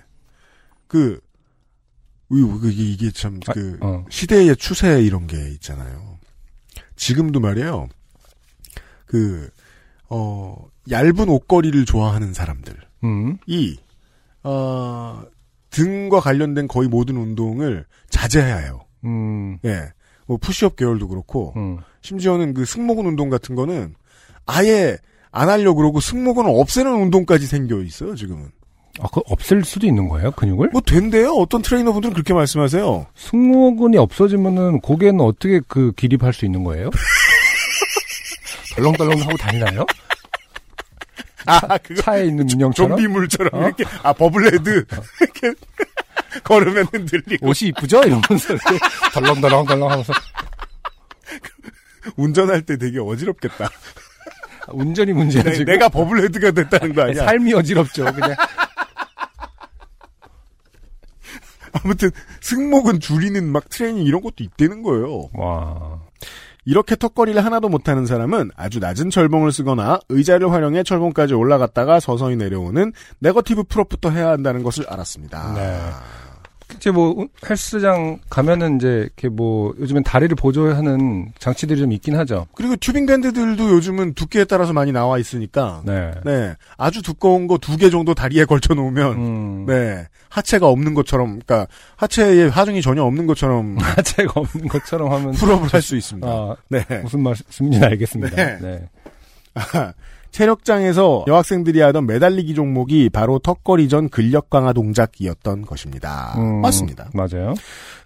그, 0.88 1.20
이- 2.32 2.92
이게, 2.92 3.10
참, 3.10 3.38
아, 3.46 3.52
그, 3.52 3.78
어. 3.80 4.04
시대의 4.10 4.56
추세 4.56 5.00
이런 5.02 5.26
게 5.26 5.36
있잖아요. 5.52 6.18
지금도 6.96 7.40
말이에요. 7.40 7.88
그, 9.06 9.48
어, 10.08 10.56
얇은 10.90 11.28
옷걸이를 11.28 11.84
좋아하는 11.84 12.32
사람들이, 12.34 12.76
음, 13.04 13.38
어, 14.42 15.22
등과 15.70 16.20
관련된 16.20 16.68
거의 16.68 16.88
모든 16.88 17.16
운동을 17.16 17.84
자제해야 18.10 18.56
해요. 18.58 18.80
음, 19.04 19.58
예. 19.64 19.92
뭐, 20.26 20.36
푸시업 20.38 20.76
계열도 20.76 21.08
그렇고, 21.08 21.52
음. 21.56 21.78
심지어는 22.02 22.54
그 22.54 22.64
승모근 22.64 23.06
운동 23.06 23.30
같은 23.30 23.54
거는 23.54 23.94
아예 24.46 24.98
안 25.32 25.48
하려고 25.48 25.76
그러고 25.76 26.00
승모근을 26.00 26.50
없애는 26.50 26.92
운동까지 26.92 27.46
생겨 27.46 27.80
있어요, 27.80 28.14
지금은. 28.14 28.50
아, 29.00 29.08
그 29.12 29.20
없앨 29.26 29.64
수도 29.64 29.86
있는 29.86 30.08
거예요, 30.08 30.30
근육을? 30.32 30.68
뭐 30.70 30.80
된대요. 30.80 31.32
어떤 31.32 31.62
트레이너분들은 31.62 32.14
그렇게 32.14 32.32
말씀하세요. 32.32 33.06
승모근이 33.16 33.96
없어지면은 33.96 34.80
고개는 34.80 35.20
어떻게 35.20 35.60
그 35.66 35.92
기립할 35.96 36.32
수 36.32 36.44
있는 36.44 36.62
거예요? 36.62 36.90
덜렁덜렁 38.76 39.20
하고 39.20 39.36
다니나요? 39.36 39.84
아, 41.46 41.78
그거 41.78 42.00
차에 42.02 42.26
있는 42.26 42.48
인형처럼? 42.48 42.96
좀비물처럼 42.96 43.50
어? 43.54 43.66
이렇게 43.66 43.84
아 44.02 44.12
버블헤드 44.12 44.86
이렇게 45.20 45.54
걸으면 46.44 46.86
흔들리고 46.92 47.48
옷이 47.48 47.68
이쁘죠? 47.68 48.02
이러면서 48.02 48.54
덜렁덜렁덜렁 49.12 49.90
하면서 49.90 50.12
운전할 52.16 52.62
때 52.62 52.76
되게 52.76 52.98
어지럽겠다. 52.98 53.68
운전이 54.72 55.12
문제야 55.12 55.42
내, 55.42 55.52
지금. 55.52 55.66
내가 55.66 55.88
버블헤드가 55.88 56.50
됐다는 56.52 56.94
거 56.94 57.02
아니야? 57.02 57.24
삶이 57.24 57.52
어지럽죠. 57.54 58.04
그냥 58.12 58.34
아무튼 61.82 62.10
승모근 62.40 63.00
줄이는 63.00 63.50
막 63.50 63.68
트레이닝 63.68 64.04
이런 64.04 64.22
것도 64.22 64.36
있다는 64.38 64.82
거예요. 64.82 65.28
와. 65.34 66.00
이렇게 66.64 66.96
턱걸이를 66.96 67.44
하나도 67.44 67.68
못하는 67.68 68.06
사람은 68.06 68.50
아주 68.56 68.78
낮은 68.78 69.10
철봉을 69.10 69.52
쓰거나 69.52 69.98
의자를 70.08 70.50
활용해 70.50 70.82
철봉까지 70.82 71.34
올라갔다가 71.34 72.00
서서히 72.00 72.36
내려오는 72.36 72.92
negative 73.18 73.64
pull-up부터 73.64 74.10
해야 74.10 74.30
한다는 74.30 74.62
것을 74.62 74.86
알았습니다. 74.88 75.52
네. 75.54 75.78
이제 76.76 76.90
뭐 76.90 77.26
헬스장 77.48 78.18
가면은 78.30 78.76
이제 78.76 78.88
이렇게 79.04 79.28
뭐 79.28 79.74
요즘엔 79.78 80.02
다리를 80.02 80.34
보조하는 80.36 81.32
장치들이 81.38 81.78
좀 81.80 81.92
있긴 81.92 82.16
하죠. 82.16 82.46
그리고 82.54 82.74
tubing 82.76 83.06
band들도 83.06 83.70
요즘은 83.70 84.14
두께에 84.14 84.44
따라서 84.44 84.72
많이 84.72 84.90
나와 84.92 85.18
있으니까 85.18 85.82
네. 85.84 86.12
네 86.24 86.54
아주 86.76 87.02
두꺼운 87.02 87.46
거 87.46 87.58
두 87.58 87.76
개 87.76 87.90
정도 87.90 88.14
다리에 88.14 88.44
걸쳐 88.46 88.74
놓으면 88.74 89.12
음. 89.12 89.66
네 89.66 90.06
하체가 90.30 90.66
없는 90.66 90.94
것처럼 90.94 91.38
그러니까 91.44 91.66
하체에 91.96 92.48
하중이 92.48 92.82
전혀 92.82 93.02
없는 93.04 93.26
것처럼 93.26 93.76
하체가 93.78 94.32
없는 94.40 94.68
것처럼 94.68 95.12
하면 95.12 95.32
풀업을 95.32 95.68
할 95.72 95.80
수 95.82 95.96
있습니다. 95.96 96.26
아, 96.26 96.56
네. 96.68 96.84
무슨 97.02 97.22
말씀인지 97.22 97.78
알겠습니다. 97.84 98.34
네. 98.36 98.58
네. 98.60 98.88
체력장에서 100.44 101.24
여학생들이 101.28 101.80
하던 101.80 102.06
매달리기 102.06 102.56
종목이 102.56 103.08
바로 103.08 103.38
턱걸이 103.38 103.88
전 103.88 104.08
근력 104.08 104.50
강화 104.50 104.72
동작이었던 104.72 105.62
것입니다. 105.62 106.34
음, 106.38 106.60
맞습니다. 106.60 107.08
맞아요. 107.14 107.54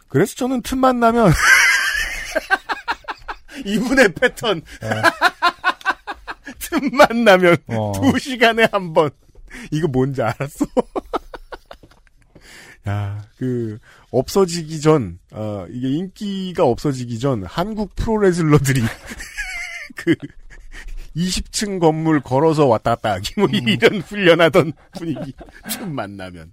그래서 0.08 0.34
저는 0.34 0.60
틈만 0.60 1.00
나면 1.00 1.32
이분의 3.64 4.12
패턴 4.12 4.60
틈만 6.60 7.24
나면 7.24 7.56
어. 7.68 7.92
두 7.94 8.18
시간에 8.18 8.68
한 8.70 8.92
번 8.92 9.08
이거 9.70 9.88
뭔지 9.88 10.20
알았어? 10.22 10.66
야, 12.88 13.22
그 13.38 13.78
없어지기 14.10 14.82
전, 14.82 15.18
어 15.32 15.64
이게 15.70 15.88
인기가 15.88 16.64
없어지기 16.64 17.18
전 17.18 17.42
한국 17.44 17.96
프로레슬러들이 17.96 18.82
그 19.96 20.14
20층 21.16 21.80
건물 21.80 22.20
걸어서 22.20 22.66
왔다 22.66 22.94
갔다 22.94 23.12
하기 23.14 23.34
뭐 23.38 23.48
이런 23.50 24.00
훈련하던 24.00 24.72
분위기 24.92 25.32
좀 25.72 25.94
만나면 25.94 26.52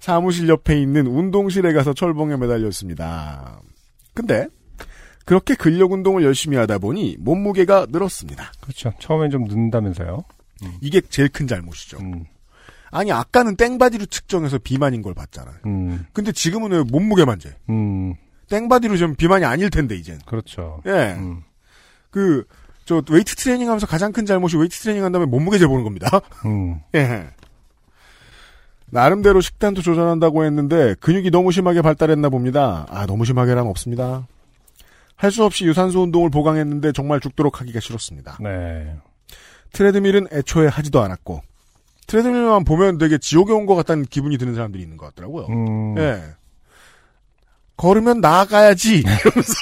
사무실 0.00 0.48
옆에 0.48 0.80
있는 0.80 1.06
운동실에 1.06 1.72
가서 1.72 1.92
철봉에 1.92 2.36
매달렸습니다. 2.36 3.60
근데 4.14 4.46
그렇게 5.24 5.54
근력 5.54 5.92
운동을 5.92 6.22
열심히 6.22 6.56
하다 6.56 6.78
보니 6.78 7.16
몸무게가 7.18 7.86
늘었습니다. 7.90 8.52
그렇죠. 8.60 8.92
처음엔 9.00 9.30
좀 9.30 9.44
는다면서요. 9.44 10.24
이게 10.80 11.00
제일 11.00 11.28
큰 11.28 11.46
잘못이죠. 11.46 11.98
음. 11.98 12.24
아니 12.90 13.12
아까는 13.12 13.56
땡바디로 13.56 14.06
측정해서 14.06 14.58
비만인 14.58 15.02
걸 15.02 15.14
봤잖아요. 15.14 15.56
음. 15.66 16.06
근데 16.12 16.32
지금은 16.32 16.70
왜 16.70 16.82
몸무게만 16.82 17.38
재? 17.40 17.54
음. 17.68 18.14
땡바디로 18.48 18.96
좀 18.96 19.14
비만이 19.16 19.44
아닐 19.44 19.70
텐데 19.70 19.96
이젠. 19.96 20.18
그렇죠. 20.24 20.80
예. 20.86 21.14
음. 21.18 21.42
그 22.10 22.44
저 22.86 23.02
웨이트 23.10 23.34
트레이닝 23.36 23.68
하면서 23.68 23.86
가장 23.86 24.12
큰 24.12 24.24
잘못이 24.24 24.56
웨이트 24.56 24.78
트레이닝 24.78 25.04
한 25.04 25.12
다음에 25.12 25.26
몸무게 25.26 25.58
재보는 25.58 25.84
겁니다. 25.84 26.08
음. 26.46 26.80
예. 26.94 27.26
나름대로 28.88 29.40
식단도 29.40 29.82
조절한다고 29.82 30.44
했는데 30.44 30.94
근육이 31.00 31.30
너무 31.30 31.50
심하게 31.52 31.82
발달했나 31.82 32.28
봅니다. 32.30 32.86
아 32.88 33.04
너무 33.06 33.24
심하게란 33.24 33.66
없습니다. 33.66 34.26
할 35.16 35.30
수 35.32 35.44
없이 35.44 35.64
유산소 35.64 36.02
운동을 36.02 36.30
보강했는데 36.30 36.92
정말 36.92 37.20
죽도록 37.20 37.60
하기가 37.60 37.80
싫었습니다. 37.80 38.38
네. 38.40 38.94
트레드밀은 39.72 40.28
애초에 40.30 40.68
하지도 40.68 41.02
않았고 41.02 41.42
트레드밀만 42.06 42.64
보면 42.64 42.98
되게 42.98 43.18
지옥에 43.18 43.52
온 43.52 43.66
것 43.66 43.74
같다는 43.74 44.04
기분이 44.04 44.38
드는 44.38 44.54
사람들이 44.54 44.82
있는 44.82 44.96
것 44.96 45.06
같더라고요. 45.06 45.46
음. 45.46 45.98
예. 45.98 46.22
걸으면 47.76 48.20
나아가야지 48.20 48.98
이러면서 49.00 49.54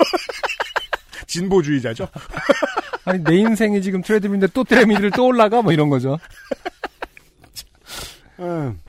진보주의자죠. 1.26 2.06
아니 3.04 3.22
내 3.22 3.36
인생이 3.36 3.82
지금 3.82 4.02
트레드밀인데 4.02 4.48
또 4.54 4.64
트레드밀을 4.64 5.10
또 5.12 5.26
올라가 5.26 5.62
뭐 5.62 5.72
이런 5.72 5.88
거죠. 5.88 6.18
음. 8.40 8.80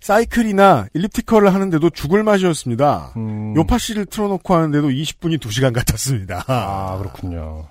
사이클이나 0.00 0.88
일리프티컬을 0.94 1.52
하는데도 1.54 1.90
죽을 1.90 2.22
맛이었습니다. 2.22 3.12
음. 3.16 3.54
요파 3.56 3.78
씨를 3.78 4.06
틀어놓고 4.06 4.54
하는데도 4.54 4.88
20분이 4.88 5.38
2시간 5.38 5.72
같았습니다. 5.72 6.44
아 6.48 6.98
그렇군요. 6.98 7.68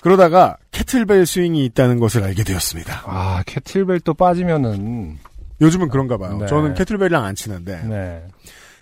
그러다가 0.00 0.56
kettlebell 0.70 1.26
swing이 1.26 1.64
있다는 1.66 2.00
것을 2.00 2.24
알게 2.24 2.42
되었습니다. 2.42 3.02
아 3.06 3.42
캐틀벨 3.46 4.00
또 4.00 4.14
빠지면은 4.14 5.18
요즘은 5.60 5.88
그런가 5.90 6.16
봐요. 6.16 6.38
네. 6.38 6.46
저는 6.46 6.74
kettlebell이랑 6.74 7.22
안 7.22 7.34
치는데 7.34 7.82
네. 7.84 8.26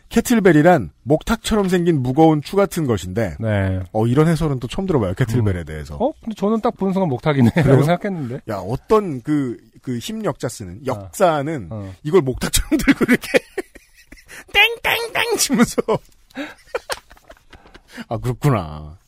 kettlebell이란 0.08 0.90
목탁처럼 1.02 1.68
생긴 1.68 2.02
무거운 2.02 2.40
추 2.42 2.56
같은 2.56 2.86
것인데 2.86 3.36
네. 3.38 3.80
어 3.92 4.06
이런 4.06 4.26
해설은 4.28 4.58
또 4.58 4.66
처음 4.68 4.86
들어봐요. 4.86 5.14
kettlebell에 5.14 5.64
대해서. 5.64 5.96
어? 5.96 6.12
근데 6.22 6.34
저는 6.34 6.60
딱 6.60 6.76
보는 6.76 6.92
순간 6.94 7.08
목탁이네 7.08 7.50
라고 7.56 7.82
생각했는데. 7.82 8.40
야 8.48 8.56
어떤 8.56 9.20
그 9.22 9.58
그 9.88 9.98
힘역자 9.98 10.48
쓰는 10.48 10.84
역사는 10.84 11.68
어. 11.70 11.94
이걸 12.02 12.20
목탁처럼 12.20 12.70
들고 12.78 13.06
이렇게 13.08 13.38
땡땡땡 14.52 15.36
치면서 15.38 15.76
아 18.08 18.18
그렇구나. 18.18 18.98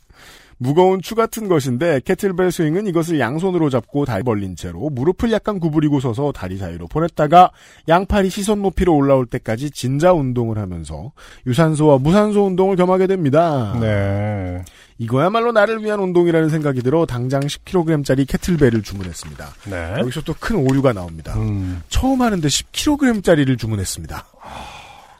무거운 0.62 1.00
추 1.00 1.14
같은 1.14 1.48
것인데 1.48 2.00
캐틀벨 2.04 2.52
스윙은 2.52 2.86
이것을 2.86 3.18
양손으로 3.18 3.70
잡고 3.70 4.04
다리 4.04 4.22
벌린 4.22 4.56
채로 4.56 4.90
무릎을 4.90 5.32
약간 5.32 5.58
구부리고 5.58 6.00
서서 6.00 6.32
다리 6.32 6.58
사이로 6.58 6.86
보냈다가 6.86 7.50
양팔이 7.88 8.28
시선 8.28 8.60
높이로 8.60 8.94
올라올 8.94 9.24
때까지 9.24 9.70
진자 9.70 10.12
운동을 10.12 10.58
하면서 10.58 11.12
유산소와 11.46 11.96
무산소 11.98 12.44
운동을 12.44 12.76
겸하게 12.76 13.06
됩니다. 13.06 13.74
네. 13.80 14.62
이거야말로 14.98 15.50
나를 15.52 15.82
위한 15.82 15.98
운동이라는 15.98 16.50
생각이 16.50 16.82
들어 16.82 17.06
당장 17.06 17.40
10kg짜리 17.40 18.28
캐틀벨을 18.28 18.82
주문했습니다. 18.82 19.48
네. 19.70 19.94
여기서 20.00 20.20
또 20.20 20.34
큰 20.38 20.56
오류가 20.56 20.92
나옵니다. 20.92 21.34
음. 21.36 21.80
처음 21.88 22.20
하는데 22.20 22.46
10kg짜리를 22.46 23.58
주문했습니다. 23.58 24.26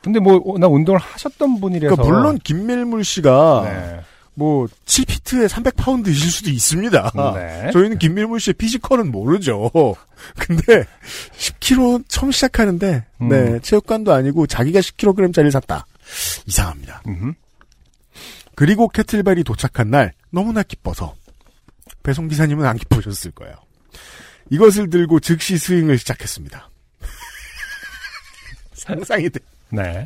근데 0.03 0.19
뭐 0.19 0.57
나 0.59 0.67
운동을 0.67 0.99
하셨던 0.99 1.59
분이라서. 1.59 1.95
그러니까 1.95 2.15
물론 2.15 2.37
김밀물 2.43 3.03
씨가 3.03 3.61
네. 3.65 3.99
뭐 4.33 4.67
7피트에 4.85 5.47
300파운드이실 5.47 6.31
수도 6.31 6.49
있습니다. 6.49 7.11
네. 7.35 7.71
저희는 7.71 7.99
김밀물 7.99 8.39
씨의 8.39 8.53
피지컬은 8.53 9.11
모르죠. 9.11 9.71
근데 10.37 10.85
10kg 11.37 12.05
처음 12.07 12.31
시작하는데 12.31 13.05
음. 13.21 13.27
네 13.29 13.59
체육관도 13.59 14.13
아니고 14.13 14.47
자기가 14.47 14.79
10kg짜리를 14.79 15.51
샀다. 15.51 15.85
이상합니다. 16.45 17.03
음흠. 17.07 17.33
그리고 18.55 18.87
캐틀벨이 18.87 19.43
도착한 19.43 19.89
날 19.89 20.13
너무나 20.29 20.63
기뻐서 20.63 21.15
배송 22.03 22.27
기사님은 22.27 22.65
안 22.65 22.77
기쁘셨을 22.77 23.31
거예요. 23.31 23.55
이것을 24.49 24.89
들고 24.89 25.19
즉시 25.19 25.57
스윙을 25.57 25.97
시작했습니다. 25.97 26.69
상상이 28.73 29.29
돼. 29.29 29.39
네. 29.69 30.03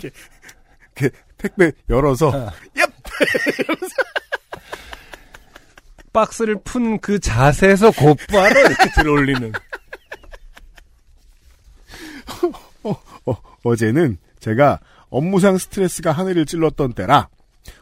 그 0.93 1.09
택배 1.37 1.71
열어서 1.89 2.29
어. 2.29 2.51
얍! 2.75 2.94
박스를 6.13 6.55
푼 6.63 6.99
그 6.99 7.19
자세에서 7.19 7.91
곧바로 7.91 8.59
이렇게 8.61 8.89
들어올리는. 8.95 9.51
어, 13.25 13.35
어제는 13.63 14.17
제가 14.39 14.79
업무상 15.09 15.57
스트레스가 15.57 16.11
하늘을 16.11 16.45
찔렀던 16.45 16.93
때라 16.93 17.29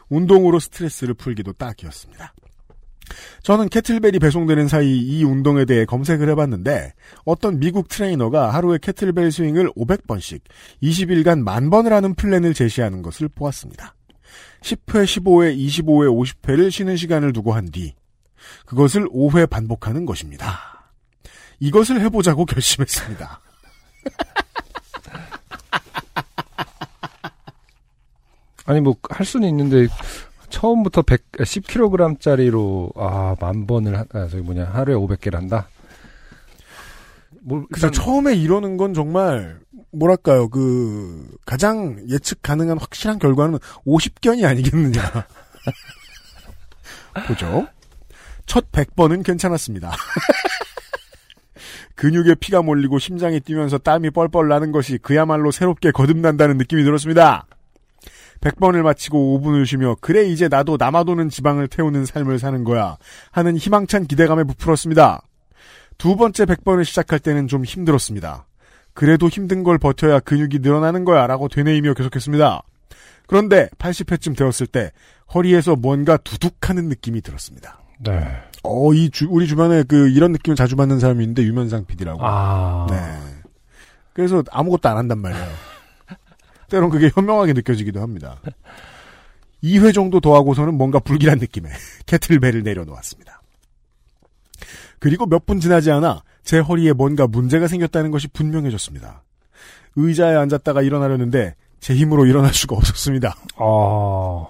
운동으로 0.08 0.58
스트레스를 0.58 1.14
풀기도 1.14 1.52
딱이었습니다. 1.52 2.32
저는 3.42 3.68
캐틀벨이 3.68 4.18
배송되는 4.18 4.68
사이 4.68 4.98
이 4.98 5.24
운동에 5.24 5.64
대해 5.66 5.84
검색을 5.84 6.28
해봤는데 6.30 6.94
어떤 7.24 7.58
미국 7.58 7.88
트레이너가 7.88 8.52
하루에 8.52 8.78
kettlebell 8.80 9.30
swing을 9.30 9.70
500번씩 9.72 10.40
20일간 10.82 11.42
만 11.42 11.68
번을 11.70 11.92
하는 11.92 12.14
플랜을 12.14 12.54
제시하는 12.54 13.02
것을 13.02 13.28
보았습니다. 13.28 13.93
10회, 14.62 15.04
15회, 15.04 15.56
25회, 15.56 16.34
50회를 16.42 16.70
쉬는 16.70 16.96
시간을 16.96 17.32
두고 17.32 17.52
한 17.52 17.66
뒤 17.70 17.94
그것을 18.66 19.06
5회 19.08 19.48
반복하는 19.48 20.04
것입니다. 20.06 20.92
이것을 21.60 22.00
해보자고 22.02 22.44
결심했습니다. 22.46 23.40
아니 28.66 28.80
뭐 28.80 28.94
할 29.10 29.26
수는 29.26 29.48
있는데 29.50 29.86
처음부터 30.48 31.02
100, 31.02 31.32
10kg짜리로 31.32 32.92
아 32.96 33.34
만 33.40 33.66
번을 33.66 33.98
하, 33.98 34.04
아, 34.12 34.28
저기 34.28 34.42
뭐냐 34.42 34.64
하루에 34.66 34.94
500개를 34.94 35.34
한다. 35.34 35.68
뭐. 37.42 37.64
일단 37.74 37.92
처음에 37.92 38.34
이러는 38.34 38.76
건 38.76 38.94
정말 38.94 39.58
뭐랄까요 39.94 40.48
그 40.48 41.26
가장 41.46 41.98
예측 42.08 42.42
가능한 42.42 42.78
확실한 42.78 43.18
결과는 43.18 43.58
50견이 43.86 44.44
아니겠느냐. 44.44 45.26
보죠. 47.26 47.66
첫 48.46 48.70
100번은 48.72 49.24
괜찮았습니다. 49.24 49.92
근육에 51.96 52.34
피가 52.34 52.62
몰리고 52.62 52.98
심장이 52.98 53.40
뛰면서 53.40 53.78
땀이 53.78 54.10
뻘뻘 54.10 54.48
나는 54.48 54.72
것이 54.72 54.98
그야말로 54.98 55.50
새롭게 55.50 55.92
거듭난다는 55.92 56.58
느낌이 56.58 56.82
들었습니다. 56.82 57.46
100번을 58.40 58.82
마치고 58.82 59.40
5분을 59.40 59.64
쉬며 59.64 59.96
그래 60.00 60.24
이제 60.24 60.48
나도 60.48 60.76
남아도는 60.78 61.30
지방을 61.30 61.68
태우는 61.68 62.04
삶을 62.04 62.38
사는 62.38 62.64
거야 62.64 62.98
하는 63.30 63.56
희망찬 63.56 64.06
기대감에 64.06 64.44
부풀었습니다. 64.44 65.22
두 65.96 66.16
번째 66.16 66.44
100번을 66.44 66.84
시작할 66.84 67.20
때는 67.20 67.48
좀 67.48 67.64
힘들었습니다. 67.64 68.46
그래도 68.94 69.28
힘든 69.28 69.62
걸 69.64 69.76
버텨야 69.78 70.20
근육이 70.20 70.60
늘어나는 70.60 71.04
거야 71.04 71.26
라고 71.26 71.48
되뇌이며 71.48 71.94
계속했습니다. 71.94 72.62
그런데 73.26 73.68
80회쯤 73.78 74.36
되었을 74.36 74.66
때 74.66 74.92
허리에서 75.34 75.76
뭔가 75.76 76.16
두둑하는 76.16 76.88
느낌이 76.88 77.20
들었습니다. 77.20 77.80
네. 77.98 78.20
어, 78.62 78.92
이 78.94 79.10
주- 79.10 79.26
우리 79.30 79.46
주변에 79.46 79.82
그 79.82 80.08
이런 80.08 80.32
느낌을 80.32 80.56
자주 80.56 80.76
받는 80.76 81.00
사람이 81.00 81.22
있는데 81.24 81.42
유면상 81.42 81.86
PD라고. 81.86 82.20
아. 82.22 82.86
네. 82.90 83.42
그래서 84.12 84.42
아무것도 84.50 84.88
안 84.88 84.96
한단 84.96 85.18
말이에요. 85.18 85.44
때론 86.70 86.90
그게 86.90 87.10
현명하게 87.14 87.52
느껴지기도 87.54 88.00
합니다. 88.00 88.40
2회 89.62 89.92
정도 89.94 90.20
더 90.20 90.34
하고서는 90.34 90.74
뭔가 90.74 90.98
불길한 91.00 91.38
느낌의 91.38 91.72
캐틀벨을 92.06 92.62
내려놓았습니다. 92.62 93.42
그리고 94.98 95.26
몇 95.26 95.46
분 95.46 95.60
지나지 95.60 95.90
않아 95.90 96.22
제 96.44 96.58
허리에 96.58 96.92
뭔가 96.92 97.26
문제가 97.26 97.66
생겼다는 97.66 98.10
것이 98.10 98.28
분명해졌습니다. 98.28 99.24
의자에 99.96 100.36
앉았다가 100.36 100.82
일어나려는데 100.82 101.54
제 101.80 101.94
힘으로 101.94 102.26
일어날 102.26 102.52
수가 102.52 102.76
없었습니다. 102.76 103.34
아. 103.56 104.46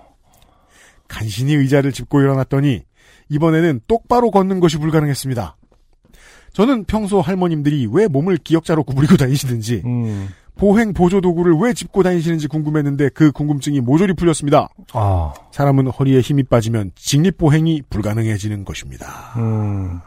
간신히 1.08 1.54
의자를 1.54 1.92
짚고 1.92 2.20
일어났더니 2.20 2.82
이번에는 3.28 3.80
똑바로 3.86 4.30
걷는 4.30 4.60
것이 4.60 4.78
불가능했습니다. 4.78 5.56
저는 6.52 6.84
평소 6.84 7.20
할머님들이 7.20 7.88
왜 7.90 8.06
몸을 8.06 8.38
기역자로 8.38 8.84
구부리고 8.84 9.16
다니시는지 9.16 9.82
음. 9.84 10.28
보행 10.56 10.92
보조 10.92 11.20
도구를 11.20 11.54
왜 11.54 11.72
짚고 11.72 12.04
다니시는지 12.04 12.46
궁금했는데 12.46 13.10
그 13.10 13.32
궁금증이 13.32 13.80
모조리 13.80 14.14
풀렸습니다. 14.14 14.68
아. 14.92 15.32
사람은 15.52 15.88
허리에 15.88 16.20
힘이 16.20 16.44
빠지면 16.44 16.92
직립 16.94 17.38
보행이 17.38 17.82
불가능해지는 17.90 18.64
것입니다. 18.64 19.34
음. 19.36 20.00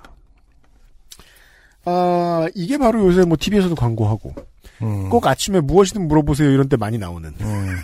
아 1.90 2.48
이게 2.54 2.78
바로 2.78 3.06
요새 3.06 3.24
뭐 3.24 3.38
TV에서도 3.40 3.74
광고하고 3.76 4.34
음. 4.82 5.10
꼭 5.10 5.26
아침에 5.26 5.62
무엇이든 5.62 6.08
물어보세요 6.08 6.50
이런 6.52 6.68
때 6.70 6.76
많이 6.78 6.98
나오는 6.98 7.34
음. 7.40 7.76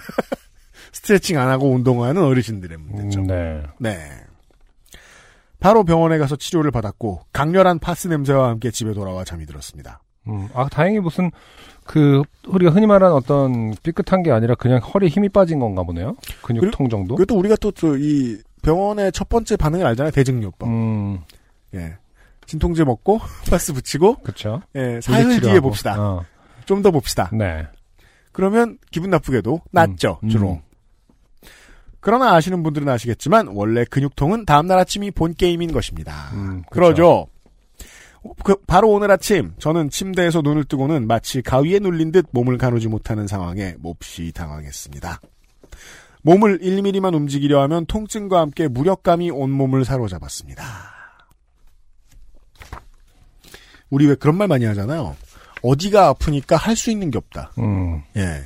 스트레칭 0.91 1.39
안 1.39 1.49
하고 1.49 1.71
운동하는 1.71 2.21
어르신들의 2.21 2.77
문제죠. 2.77 3.21
음, 3.21 3.27
네. 3.27 3.63
네. 3.79 3.97
바로 5.59 5.83
병원에 5.85 6.17
가서 6.17 6.35
치료를 6.35 6.71
받았고 6.71 7.21
강렬한 7.31 7.79
파스 7.79 8.07
냄새와 8.09 8.49
함께 8.49 8.69
집에 8.69 8.93
돌아와 8.93 9.23
잠이 9.23 9.45
들었습니다. 9.45 10.01
음. 10.27 10.49
아, 10.53 10.67
다행히 10.69 10.99
무슨 10.99 11.31
그 11.85 12.21
우리가 12.47 12.71
흔히 12.71 12.85
말하는 12.85 13.15
어떤 13.15 13.73
삐끗한 13.83 14.23
게 14.23 14.31
아니라 14.31 14.55
그냥 14.55 14.79
허리에 14.79 15.09
힘이 15.09 15.29
빠진 15.29 15.59
건가 15.59 15.83
보네요. 15.83 16.15
근육통 16.41 16.89
정도. 16.89 17.15
그것도 17.15 17.37
우리가 17.39 17.55
또 17.55 17.71
이 17.97 18.37
병원의 18.63 19.11
첫 19.11 19.29
번째 19.29 19.55
반응을 19.55 19.85
알잖아요. 19.85 20.11
대증요법. 20.11 20.67
음. 20.67 21.19
예. 21.75 21.97
진통제 22.45 22.83
먹고 22.83 23.19
파스 23.49 23.73
붙이고 23.73 24.17
그렇죠. 24.17 24.61
예, 24.75 24.99
사흘 25.01 25.39
뒤에 25.41 25.59
봅시다. 25.59 25.95
어. 25.99 26.25
좀더 26.65 26.91
봅시다. 26.91 27.29
네. 27.33 27.67
그러면 28.31 28.77
기분 28.91 29.09
나쁘게도 29.09 29.61
낫죠. 29.71 30.19
음. 30.23 30.29
주로. 30.29 30.61
그러나 31.99 32.35
아시는 32.35 32.63
분들은 32.63 32.87
아시겠지만 32.89 33.47
원래 33.53 33.85
근육통은 33.85 34.45
다음날 34.45 34.77
아침이 34.77 35.11
본 35.11 35.33
게임인 35.33 35.71
것입니다. 35.71 36.31
음, 36.33 36.63
그러죠. 36.69 37.27
그, 38.43 38.55
바로 38.67 38.89
오늘 38.89 39.09
아침 39.11 39.53
저는 39.57 39.89
침대에서 39.89 40.41
눈을 40.41 40.65
뜨고는 40.65 41.07
마치 41.07 41.41
가위에 41.41 41.79
눌린 41.79 42.11
듯 42.11 42.25
몸을 42.31 42.57
가누지 42.57 42.87
못하는 42.87 43.27
상황에 43.27 43.75
몹시 43.79 44.31
당황했습니다. 44.33 45.21
몸을 46.23 46.59
1mm만 46.59 47.13
움직이려 47.13 47.61
하면 47.63 47.85
통증과 47.85 48.39
함께 48.39 48.67
무력감이 48.67 49.29
온몸을 49.31 49.85
사로잡았습니다. 49.85 50.63
우리 53.93 54.07
왜 54.07 54.15
그런 54.15 54.35
말 54.37 54.47
많이 54.47 54.65
하잖아요. 54.65 55.15
어디가 55.61 56.07
아프니까 56.07 56.55
할 56.57 56.75
수 56.75 56.89
있는 56.89 57.11
게 57.11 57.17
없다. 57.19 57.51
음. 57.59 58.01
예. 58.17 58.41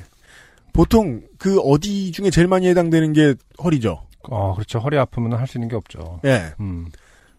보통 0.74 1.22
그 1.38 1.58
어디 1.60 2.12
중에 2.12 2.28
제일 2.30 2.46
많이 2.48 2.68
해당되는 2.68 3.12
게 3.14 3.34
허리죠. 3.62 4.02
어, 4.30 4.54
그렇죠. 4.54 4.78
허리 4.78 4.98
아프면 4.98 5.32
할 5.32 5.46
수 5.46 5.56
있는 5.56 5.68
게 5.68 5.74
없죠. 5.76 6.20
예. 6.26 6.52
음. 6.60 6.86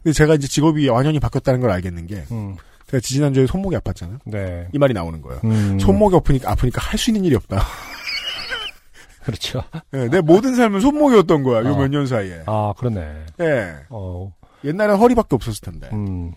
근데 0.02 0.13
제가 0.13 0.34
이제 0.36 0.48
직업이 0.48 0.89
완전히 0.89 1.19
바뀌었다는 1.19 1.62
걸 1.62 1.69
알겠는 1.69 2.08
게 2.08 2.24
음. 2.32 2.56
제가 2.88 3.00
지지난주에 3.00 3.45
손목이 3.45 3.76
아팠잖아요. 3.78 4.19
네. 4.26 4.67
이 4.74 4.80
말이 4.80 4.93
나오는 4.95 5.22
거예요. 5.22 5.39
음. 5.43 5.78
손목이 5.80 6.15
아프니까 6.15 6.52
아프니까 6.52 6.82
할 6.82 6.98
수 6.98 7.12
있는 7.12 7.24
일이 7.26 7.36
없다. 7.36 7.62
그렇죠. 9.24 9.62
예, 9.93 10.08
내 10.08 10.22
모든 10.22 10.56
삶은 10.56 10.80
손목이었던 10.80 11.43
거야. 11.43 11.63
요 11.63 11.74
어. 11.74 11.78
몇년 11.78 12.08
사이에. 12.08 12.41
아, 12.48 12.74
그러네. 12.78 13.26
예. 13.41 13.76
어. 13.89 14.34
옛날엔 14.63 14.98
허리밖에 14.98 15.36
없었을 15.36 15.62
텐데. 15.62 15.89
음. 15.93 16.34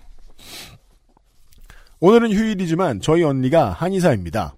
오늘은 2.03 2.33
휴일이지만 2.33 3.01
저희 3.01 3.23
언니가 3.23 3.71
한의사입니다. 3.71 4.57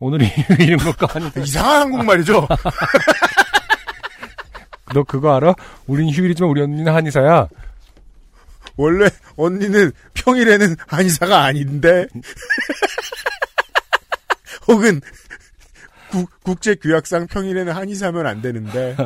오늘이 0.00 0.28
이런 0.58 0.78
것도 0.80 1.06
아니 1.14 1.30
이상한 1.44 1.82
한국말이죠. 1.82 2.48
너 4.92 5.04
그거 5.04 5.36
알아? 5.36 5.54
우린 5.86 6.10
휴일이지만 6.10 6.50
우리 6.50 6.60
언니는 6.60 6.92
한의사야. 6.92 7.46
원래 8.76 9.08
언니는 9.36 9.92
평일에는 10.14 10.74
한의사가 10.88 11.44
아닌데. 11.44 12.08
혹은 14.66 15.00
국, 16.10 16.28
국제 16.42 16.74
규약상 16.74 17.28
평일에는 17.28 17.72
한의사면 17.72 18.26
안 18.26 18.42
되는데. 18.42 18.96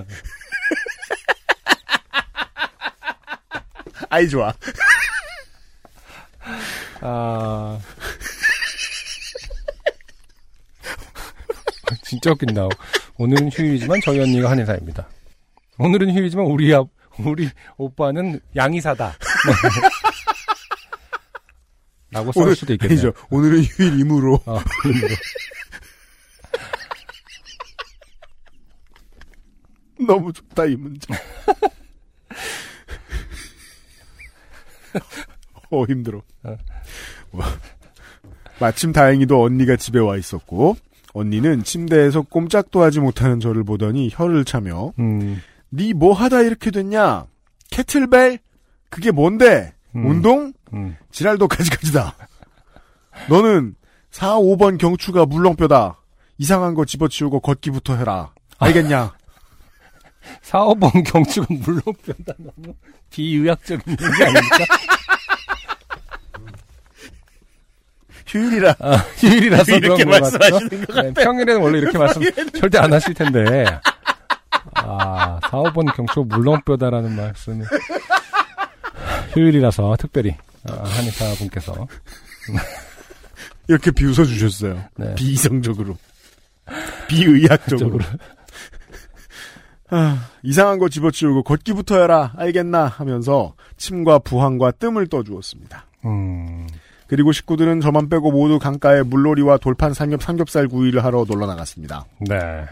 아이 4.09 4.27
좋아. 4.27 4.55
아. 7.03 7.79
진짜 12.05 12.31
웃긴다. 12.31 12.69
오늘은 13.19 13.51
휴일이지만 13.51 14.01
저희 14.05 14.21
언니가 14.21 14.51
한의사입니다. 14.51 15.09
오늘은 15.79 16.13
휴일이지만 16.15 16.47
우리 16.47 16.75
아, 16.75 16.83
우리 17.19 17.51
오빠는 17.77 18.41
양의사다. 18.57 19.17
라고 22.11 22.33
써 22.33 22.41
오늘 22.41 22.55
수도 22.55 22.73
있겠네요. 22.75 22.99
아니죠. 22.99 23.13
오늘은 23.31 23.63
휴일이므로. 23.65 24.41
아. 24.47 24.63
너무 30.07 30.33
좋다 30.33 30.67
이 30.67 30.77
문제. 30.77 31.07
어 35.73 35.85
힘들어. 35.87 36.23
어. 36.45 36.57
마침 38.61 38.93
다행히도 38.93 39.43
언니가 39.43 39.75
집에 39.77 39.99
와 39.99 40.17
있었고 40.17 40.77
언니는 41.15 41.65
침대에서 41.65 42.23
꼼짝도 42.23 42.83
하지 42.83 43.01
못하는 43.01 43.41
저를 43.41 43.65
보더니 43.65 44.11
혀를 44.13 44.45
차며 44.45 44.93
음, 44.99 45.41
니뭐 45.73 46.13
하다 46.13 46.43
이렇게 46.43 46.71
됐냐? 46.71 47.25
캐틀벨? 47.71 48.39
그게 48.91 49.11
뭔데? 49.11 49.73
음. 49.97 50.07
운동? 50.07 50.53
음. 50.75 50.97
지랄도 51.11 51.49
가지가지다. 51.49 52.15
너는 53.29 53.75
4, 54.11 54.37
5번 54.37 54.79
경추가 54.79 55.25
물렁뼈다. 55.25 55.99
이상한 56.39 56.75
거 56.75 56.85
집어치우고 56.85 57.41
걷기부터 57.41 57.97
해라. 57.97 58.33
알겠냐? 58.59 59.15
4, 60.43 60.59
5번 60.67 61.11
경축은 61.11 61.61
물론 61.61 61.83
변다 62.05 62.35
너무 62.39 62.75
비의학적인 63.11 63.83
얘기 63.93 64.23
아닙니까? 64.23 64.57
휴일이라. 68.33 68.77
아, 68.79 68.97
휴일이라서 69.19 69.65
그런 69.65 69.83
이렇게? 69.83 70.05
말씀하시는 70.07 70.87
것 70.87 71.03
네, 71.03 71.13
평일에는 71.13 71.61
원래 71.61 71.79
이렇게 71.79 71.99
말씀 71.99 72.23
절대 72.59 72.79
안 72.79 72.91
하실 72.93 73.13
텐데. 73.13 73.65
아, 74.75 75.39
4, 75.43 75.51
5번 75.51 75.95
경축 75.95 76.27
물렁뼈다라는 76.29 77.15
말씀이. 77.15 77.63
휴일이라서 79.35 79.97
특별히 79.99 80.35
아, 80.69 80.73
한의사 80.85 81.35
분께서 81.39 81.87
이렇게 83.69 83.91
비웃어 83.91 84.25
주셨어요. 84.25 84.83
네. 84.97 85.15
비이성적으로. 85.15 85.97
비의학적으로. 87.09 87.99
아, 89.91 90.27
이상한 90.43 90.79
거 90.79 90.89
집어치우고 90.89 91.43
걷기부터 91.43 92.01
해라. 92.01 92.33
알겠나? 92.39 92.87
하면서 92.87 93.55
침과 93.77 94.21
부항과 94.21 94.71
뜸을 94.73 95.07
떠주었습니다. 95.09 95.85
음, 96.07 96.67
그리고 97.13 97.31
식구들은 97.31 97.83
저만 97.83 98.09
빼고 98.09 98.31
모두 98.33 98.59
강가에 98.59 99.03
물놀이와 99.03 99.59
돌판 99.59 99.93
삼겹, 99.93 100.23
삼겹살 100.23 100.67
구이를 100.67 101.05
하러 101.05 101.27
놀러 101.29 101.45
나갔습니다. 101.45 102.07
네, 102.21 102.65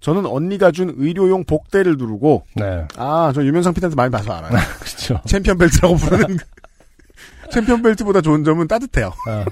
저는 0.00 0.26
언니가 0.26 0.70
준 0.70 0.92
의료용 0.98 1.44
복대를 1.44 1.96
두르고 1.96 2.44
네, 2.56 2.86
아, 2.98 3.32
저 3.34 3.42
유명상 3.42 3.72
PD한테 3.72 3.94
많이 3.94 4.10
봐서 4.10 4.34
알아요. 4.34 4.52
그렇죠. 4.80 5.18
챔피언 5.26 5.56
벨트라고 5.56 5.96
부르는 5.96 6.36
그 6.36 6.44
챔피언 7.50 7.80
벨트보다 7.80 8.20
좋은 8.20 8.44
점은 8.44 8.68
따뜻해요. 8.68 9.14
아, 9.26 9.46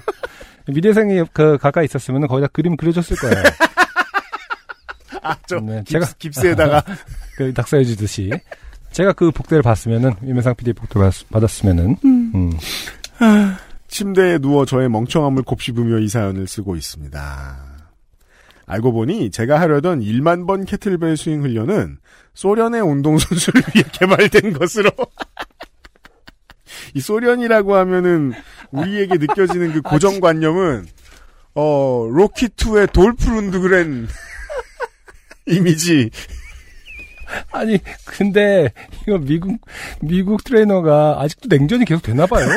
미대생이 0.67 1.23
그 1.33 1.57
가까이 1.57 1.85
있었으면 1.85 2.27
거기다 2.27 2.49
그림 2.53 2.77
그려줬을 2.77 3.17
거예요. 3.17 3.43
아, 5.23 5.35
저 5.47 5.59
네, 5.59 5.81
깁스, 5.87 6.11
제가- 6.13 6.17
깁스에다가 6.19 6.83
그 7.35 7.51
낙서해 7.51 7.83
주듯이 7.83 8.29
제가 8.91 9.13
그 9.13 9.31
복대를 9.31 9.63
봤으면은 9.63 10.13
유명상 10.23 10.53
PD 10.53 10.73
복대 10.73 10.99
받, 10.99 11.13
받았으면은 11.31 11.95
음. 12.05 12.51
침대에 13.89 14.37
누워 14.37 14.65
저의 14.65 14.87
멍청함을 14.89 15.43
곱씹으며 15.43 15.99
이 15.99 16.07
사연을 16.07 16.47
쓰고 16.47 16.75
있습니다. 16.75 17.79
알고 18.65 18.93
보니 18.93 19.31
제가 19.31 19.59
하려던 19.59 20.01
1만 20.01 20.45
번 20.45 20.63
캐틀벨 20.63 21.17
스윙 21.17 21.41
훈련은 21.41 21.97
소련의 22.35 22.81
운동선수를 22.81 23.63
위해 23.73 23.83
개발된 23.91 24.53
것으로 24.53 24.91
이 26.93 27.01
소련이라고 27.01 27.75
하면은 27.75 28.33
우리에게 28.71 29.17
느껴지는 29.17 29.73
그 29.73 29.81
고정관념은 29.81 30.85
어 31.55 32.07
로키 32.11 32.49
2의 32.49 32.93
돌프룬드그렌 32.93 34.07
이미지 35.47 36.11
아니 37.51 37.79
근데 38.05 38.71
이거 39.01 39.17
미국 39.17 39.59
미국 39.99 40.43
트레이너가 40.43 41.17
아직도 41.19 41.47
냉전이 41.49 41.85
계속 41.85 42.03
되나 42.03 42.27
봐요. 42.27 42.47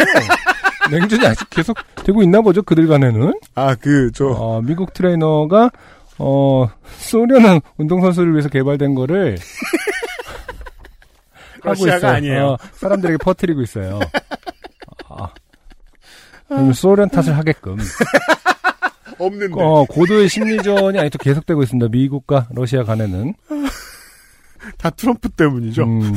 냉전이 0.92 1.26
아직 1.26 1.48
계속 1.50 1.76
되고 2.04 2.22
있나 2.22 2.40
보죠 2.40 2.62
그들 2.62 2.86
간에는. 2.86 3.32
아그저 3.54 4.26
어, 4.26 4.60
미국 4.62 4.92
트레이너가 4.92 5.70
어 6.18 6.68
소련은 6.98 7.60
운동선수를 7.78 8.32
위해서 8.32 8.48
개발된 8.48 8.94
거를 8.94 9.38
하고 11.62 11.70
러시아가 11.70 11.96
있어요. 11.96 12.12
아니에요. 12.12 12.46
어, 12.48 12.56
사람들에게 12.74 13.18
퍼뜨리고 13.18 13.62
있어요. 13.62 14.00
아, 15.08 15.28
소련 16.74 17.08
탓을 17.08 17.36
하게끔. 17.36 17.78
없는데 19.18 19.54
어, 19.62 19.84
고도의 19.88 20.28
심리전이 20.28 20.98
아직도 20.98 21.18
계속되고 21.18 21.62
있습니다. 21.62 21.88
미국과 21.90 22.48
러시아 22.54 22.82
간에는. 22.82 23.34
다 24.78 24.90
트럼프 24.90 25.28
때문이죠. 25.30 25.84
음, 25.84 26.14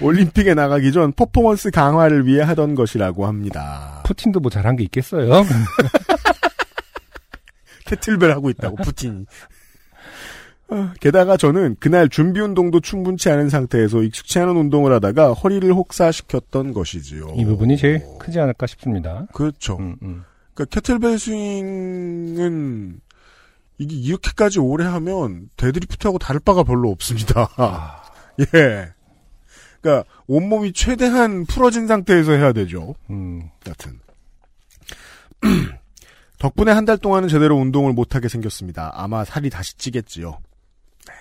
올림픽에 0.00 0.54
나가기 0.54 0.92
전 0.92 1.12
퍼포먼스 1.12 1.70
강화를 1.70 2.26
위해 2.26 2.42
하던 2.42 2.74
것이라고 2.74 3.26
합니다. 3.26 4.02
푸틴도 4.04 4.40
뭐 4.40 4.50
잘한 4.50 4.76
게 4.76 4.84
있겠어요? 4.84 5.44
캐틀벨 7.86 8.32
하고 8.32 8.50
있다고 8.50 8.76
푸틴이. 8.76 9.26
어, 10.70 10.92
게다가 11.00 11.36
저는 11.36 11.76
그날 11.80 12.08
준비 12.08 12.40
운동도 12.40 12.80
충분치 12.80 13.28
않은 13.30 13.48
상태에서 13.48 14.02
익숙치 14.02 14.38
않은 14.38 14.56
운동을 14.56 14.92
하다가 14.92 15.32
허리를 15.32 15.68
혹사시켰던 15.72 16.72
것이지요. 16.72 17.34
이 17.36 17.44
부분이 17.44 17.76
제일 17.76 18.04
크지 18.20 18.38
않을까 18.38 18.66
싶습니다. 18.68 19.26
그렇죠. 19.32 19.76
음, 19.78 19.96
음. 20.02 20.22
그러니까 20.54 20.74
kettlebell 20.74 21.18
swing은 21.18 23.00
이게 23.78 23.96
이렇게까지 23.96 24.60
오래 24.60 24.84
하면 24.84 25.48
deadlift하고 25.56 26.18
다를 26.18 26.40
바가 26.40 26.62
별로 26.62 26.90
없습니다. 26.90 27.48
아. 27.56 28.02
예. 28.54 28.92
그러니까 29.80 30.08
온몸이 30.26 30.72
최대한 30.72 31.44
풀어진 31.46 31.86
상태에서 31.86 32.32
해야 32.32 32.52
되죠. 32.52 32.94
음, 33.10 33.48
여튼 33.66 34.00
덕분에 36.38 36.72
한 36.72 36.84
달 36.86 36.96
동안은 36.98 37.28
제대로 37.28 37.56
운동을 37.56 37.92
못하게 37.92 38.28
생겼습니다. 38.28 38.90
아마 38.94 39.24
살이 39.24 39.50
다시 39.50 39.76
찌겠지요. 39.76 40.38
네. 41.06 41.14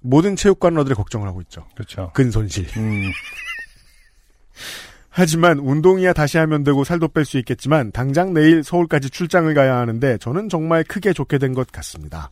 모든 0.00 0.36
체육관러들의 0.36 0.94
걱정을 0.96 1.26
하고 1.28 1.40
있죠. 1.42 1.66
그렇죠. 1.74 2.10
근손실. 2.14 2.66
음, 2.76 3.10
하지만 5.10 5.58
운동이야 5.58 6.12
다시 6.14 6.38
하면 6.38 6.64
되고 6.64 6.84
살도 6.84 7.08
뺄 7.08 7.24
수 7.24 7.38
있겠지만 7.38 7.92
당장 7.92 8.32
내일 8.32 8.64
서울까지 8.64 9.10
출장을 9.10 9.52
가야 9.54 9.76
하는데 9.76 10.18
저는 10.18 10.48
정말 10.48 10.84
크게 10.84 11.12
좋게 11.12 11.38
된 11.38 11.52
것 11.54 11.70
같습니다. 11.70 12.30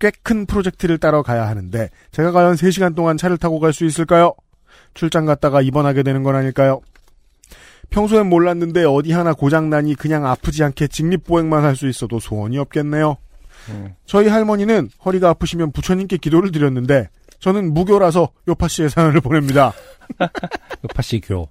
꽤 0.00 0.10
큰 0.22 0.46
프로젝트를 0.46 0.98
따러 0.98 1.22
가야 1.22 1.46
하는데 1.48 1.88
제가 2.10 2.32
과연 2.32 2.54
3시간 2.54 2.94
동안 2.96 3.16
차를 3.16 3.38
타고 3.38 3.60
갈 3.60 3.72
수 3.72 3.84
있을까요? 3.84 4.34
출장 4.94 5.26
갔다가 5.26 5.60
입원하게 5.62 6.02
되는 6.02 6.22
건 6.22 6.34
아닐까요? 6.34 6.80
평소엔 7.90 8.28
몰랐는데 8.28 8.84
어디 8.84 9.12
하나 9.12 9.32
고장나니 9.34 9.94
그냥 9.96 10.26
아프지 10.26 10.62
않게 10.64 10.88
직립보행만 10.88 11.64
할 11.64 11.74
수 11.76 11.88
있어도 11.88 12.18
소원이 12.20 12.56
없겠네요. 12.58 13.16
음. 13.68 13.94
저희 14.06 14.28
할머니는 14.28 14.90
허리가 15.04 15.28
아프시면 15.30 15.72
부처님께 15.72 16.16
기도를 16.18 16.50
드렸는데 16.52 17.08
저는 17.40 17.72
무교라서 17.74 18.30
요파 18.48 18.68
씨의 18.68 18.90
사연을 18.90 19.20
보냅니다. 19.20 19.72
요파시 20.84 21.20
교. 21.20 21.48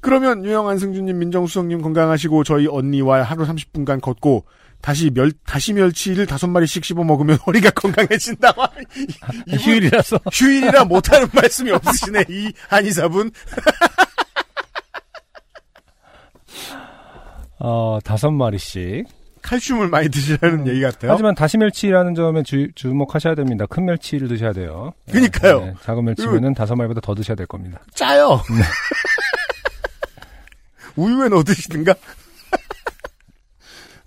그러면 0.00 0.44
유영한 0.44 0.78
승준님, 0.78 1.18
민정수석님 1.18 1.80
건강하시고 1.82 2.44
저희 2.44 2.66
언니와 2.66 3.22
하루 3.22 3.44
30분간 3.44 4.00
걷고 4.00 4.44
다시 4.82 5.10
멸 5.10 5.32
다시 5.46 5.72
멸치를 5.72 6.26
다섯 6.26 6.48
마리씩 6.48 6.84
씹어 6.84 7.04
먹으면 7.04 7.36
허리가 7.46 7.70
건강해진다. 7.70 8.52
휴일이라서. 9.48 10.18
휴일이라 10.30 10.84
못하는 10.84 11.28
말씀이 11.32 11.70
없으시네 11.70 12.24
이 12.28 12.52
한의사분. 12.68 13.30
어, 17.60 17.98
다섯 18.04 18.30
마리씩. 18.32 19.06
칼슘을 19.42 19.88
많이 19.88 20.08
드시라는 20.08 20.66
얘기 20.68 20.80
같아요. 20.82 21.10
하지만 21.12 21.34
다시 21.34 21.58
멸치라는 21.58 22.14
점에 22.14 22.42
주, 22.44 22.68
주목하셔야 22.74 23.34
됩니다. 23.34 23.66
큰 23.66 23.84
멸치를 23.86 24.28
드셔야 24.28 24.52
돼요. 24.52 24.92
그니까요. 25.10 25.64
네, 25.64 25.74
작은 25.82 26.04
멸치면은 26.04 26.54
다섯 26.54 26.76
마리보다 26.76 27.00
더 27.00 27.14
드셔야 27.14 27.34
될 27.36 27.46
겁니다. 27.46 27.80
짜요. 27.94 28.40
우유에 30.94 31.28
넣어 31.28 31.42
드시든가. 31.42 31.94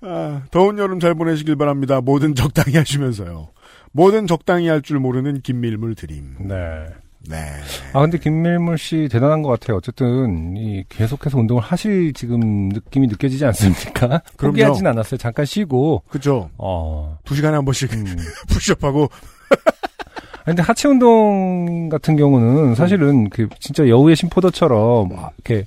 아, 0.01 0.41
더운 0.51 0.77
여름 0.77 0.99
잘 0.99 1.15
보내시길 1.15 1.55
바랍니다. 1.55 2.01
뭐든 2.01 2.36
적당히 2.36 2.77
하시면서요. 2.77 3.49
뭐든 3.91 4.27
적당히 4.27 4.67
할 4.67 4.81
줄 4.81 4.99
모르는 4.99 5.41
김밀물 5.41 5.95
드림. 5.95 6.36
네. 6.47 6.55
네. 7.27 7.38
아, 7.93 8.01
근데 8.01 8.19
김밀물 8.19 8.77
씨 8.77 9.08
대단한 9.12 9.41
것 9.41 9.49
같아요. 9.49 9.77
어쨌든, 9.77 10.55
이, 10.58 10.84
계속해서 10.89 11.39
운동을 11.39 11.63
하실 11.63 12.13
지금 12.13 12.69
느낌이 12.69 13.08
느껴지지 13.08 13.43
않습니까? 13.45 14.21
포기하진 14.38 14.86
않았어요. 14.86 15.17
잠깐 15.17 15.43
쉬고, 15.45 16.03
그죠. 16.08 16.51
어, 16.60 17.17
두 17.25 17.34
시간에 17.36 17.55
한 17.55 17.65
번씩 17.65 17.93
음. 17.93 18.05
푸시업하고. 18.49 19.10
아, 19.49 20.43
근데 20.45 20.62
하체 20.62 20.88
운동 20.88 21.89
같은 21.89 22.15
경우는 22.15 22.75
사실은 22.75 23.29
그 23.31 23.47
진짜 23.60 23.88
여우의 23.88 24.15
심포도처럼 24.15 25.10
막 25.10 25.34
이렇게 25.43 25.65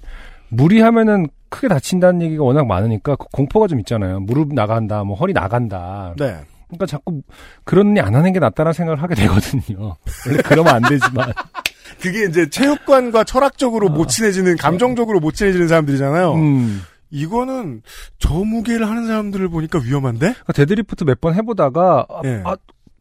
무리하면은 0.51 1.29
크게 1.49 1.69
다친다는 1.69 2.23
얘기가 2.23 2.45
워낙 2.45 2.67
많으니까 2.67 3.17
그 3.17 3.27
공포가 3.33 3.67
좀 3.67 3.81
있잖아요. 3.81 4.21
무릎 4.21 4.53
나간다, 4.53 5.05
뭐 5.05 5.17
허리 5.17 5.33
나간다. 5.33 6.15
네. 6.19 6.37
그러니까 6.69 6.87
자꾸 6.87 7.23
그런 7.65 7.97
일 7.97 8.03
안 8.03 8.15
하는 8.15 8.33
게 8.33 8.39
낫다는 8.41 8.73
생각을 8.75 9.03
하게 9.03 9.15
되거든요. 9.15 9.97
원래 10.27 10.43
그러면 10.45 10.75
안 10.75 10.83
되지만. 10.83 11.33
그게 12.01 12.25
이제 12.27 12.49
체육관과 12.51 13.25
철학적으로 13.25 13.89
못 13.89 14.09
친해지는, 14.09 14.57
감정적으로 14.59 15.19
못 15.21 15.33
친해지는 15.35 15.67
사람들이잖아요. 15.69 16.35
음, 16.35 16.83
이거는 17.11 17.83
저 18.19 18.35
무게를 18.35 18.89
하는 18.89 19.07
사람들을 19.07 19.49
보니까 19.49 19.81
위험한데? 19.83 20.19
그러니까 20.33 20.53
데드리프트 20.53 21.05
몇 21.05 21.21
번 21.21 21.35
해보다가 21.35 22.07
아, 22.09 22.21
예. 22.25 22.43
아, 22.45 22.57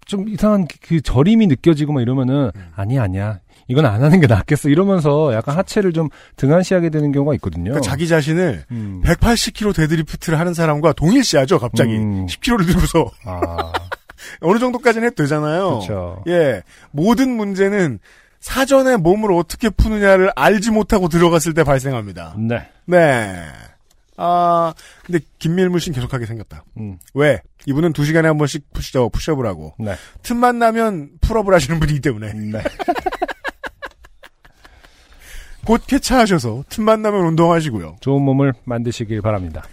좀 0.06 0.30
이상한 0.30 0.66
그, 0.68 0.78
그 0.82 1.02
저림이 1.02 1.48
느껴지고 1.48 1.92
막 1.94 2.02
이러면은 2.02 2.52
음. 2.56 2.62
아니야 2.76 3.04
아니야 3.04 3.40
이건 3.68 3.86
안 3.86 4.04
하는 4.04 4.20
게 4.20 4.28
낫겠어 4.28 4.70
이러면서 4.70 5.34
약간 5.34 5.58
하체를 5.58 5.94
좀 5.94 6.10
등한시하게 6.36 6.90
되는 6.90 7.12
경우가 7.12 7.34
있거든요. 7.36 7.72
그러니까 7.72 7.82
자기 7.82 8.08
자신을 8.08 8.66
음. 8.72 9.02
180kg 9.04 9.76
deadlift를 9.76 10.40
하는 10.40 10.54
사람과 10.54 10.94
동일시하죠, 10.94 11.60
갑자기. 11.60 11.96
음. 11.96 12.26
10kg를 12.28 12.66
들고서. 12.66 13.12
아 13.26 13.74
어느 14.42 14.60
정도까지는 14.60 15.08
해도 15.08 15.24
되잖아요. 15.24 15.80
그렇죠. 15.80 16.24
예. 16.28 16.64
모든 16.92 17.30
문제는 17.36 18.00
사전에 18.40 18.98
몸을 18.98 19.32
어떻게 19.32 19.70
푸느냐를 19.70 20.32
알지 20.36 20.72
못하고 20.72 21.10
들어갔을 21.10 21.54
때 21.54 21.64
발생합니다. 21.64 22.36
네. 22.38 22.68
네. 22.86 23.44
아, 24.18 24.74
근데 25.06 25.20
김밀물 25.38 25.80
씨는 25.80 25.96
계속하게 25.96 26.26
생겼다. 26.26 26.64
음. 26.78 26.98
왜? 27.14 27.42
이분은 27.68 27.94
두 27.94 28.04
시간에 28.04 28.28
한 28.28 28.38
번씩 28.38 28.74
push-up, 28.74 29.12
push-up을 29.12 29.46
하고, 29.46 29.76
네. 29.78 29.96
틈만 30.24 30.58
나면 30.58 31.10
pull-up을 31.22 31.54
하시는 31.54 31.80
분이기 31.80 32.00
때문에, 32.00 32.34
네. 32.34 32.64
곧 35.68 35.82
쾌차하셔서, 35.86 36.64
틈만 36.70 37.02
나면 37.02 37.26
운동하시고요. 37.26 37.98
좋은 38.00 38.22
몸을 38.22 38.54
만드시길 38.64 39.22
바랍니다. 39.22 39.64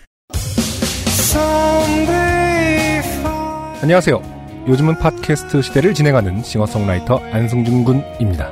안녕하세요. 3.81 4.21
요즘은 4.67 4.99
팟캐스트 4.99 5.63
시대를 5.63 5.95
진행하는 5.95 6.43
싱어송라이터 6.43 7.19
안승준 7.31 7.85
군입니다. 7.85 8.51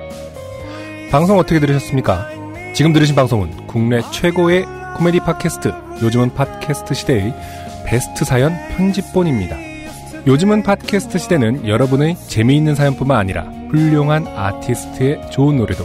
방송 1.11 1.37
어떻게 1.37 1.59
들으셨습니까? 1.59 2.29
지금 2.77 2.93
들으신 2.93 3.17
방송은 3.17 3.67
국내 3.67 4.03
최고의 4.13 4.65
코미디 4.99 5.19
팟캐스트 5.21 5.73
요즘은 6.01 6.35
팟캐스트 6.35 6.95
시대의 6.95 7.35
베스트 7.85 8.25
사연 8.25 8.53
편집본입니다. 8.77 9.57
요즘은 10.29 10.63
팟캐스트 10.63 11.19
시대는 11.19 11.67
여러분의 11.67 12.15
재미있는 12.29 12.77
사연뿐만 12.77 13.19
아니라 13.19 13.43
훌륭한 13.71 14.29
아티스트의 14.29 15.33
좋은 15.33 15.57
노래도 15.57 15.85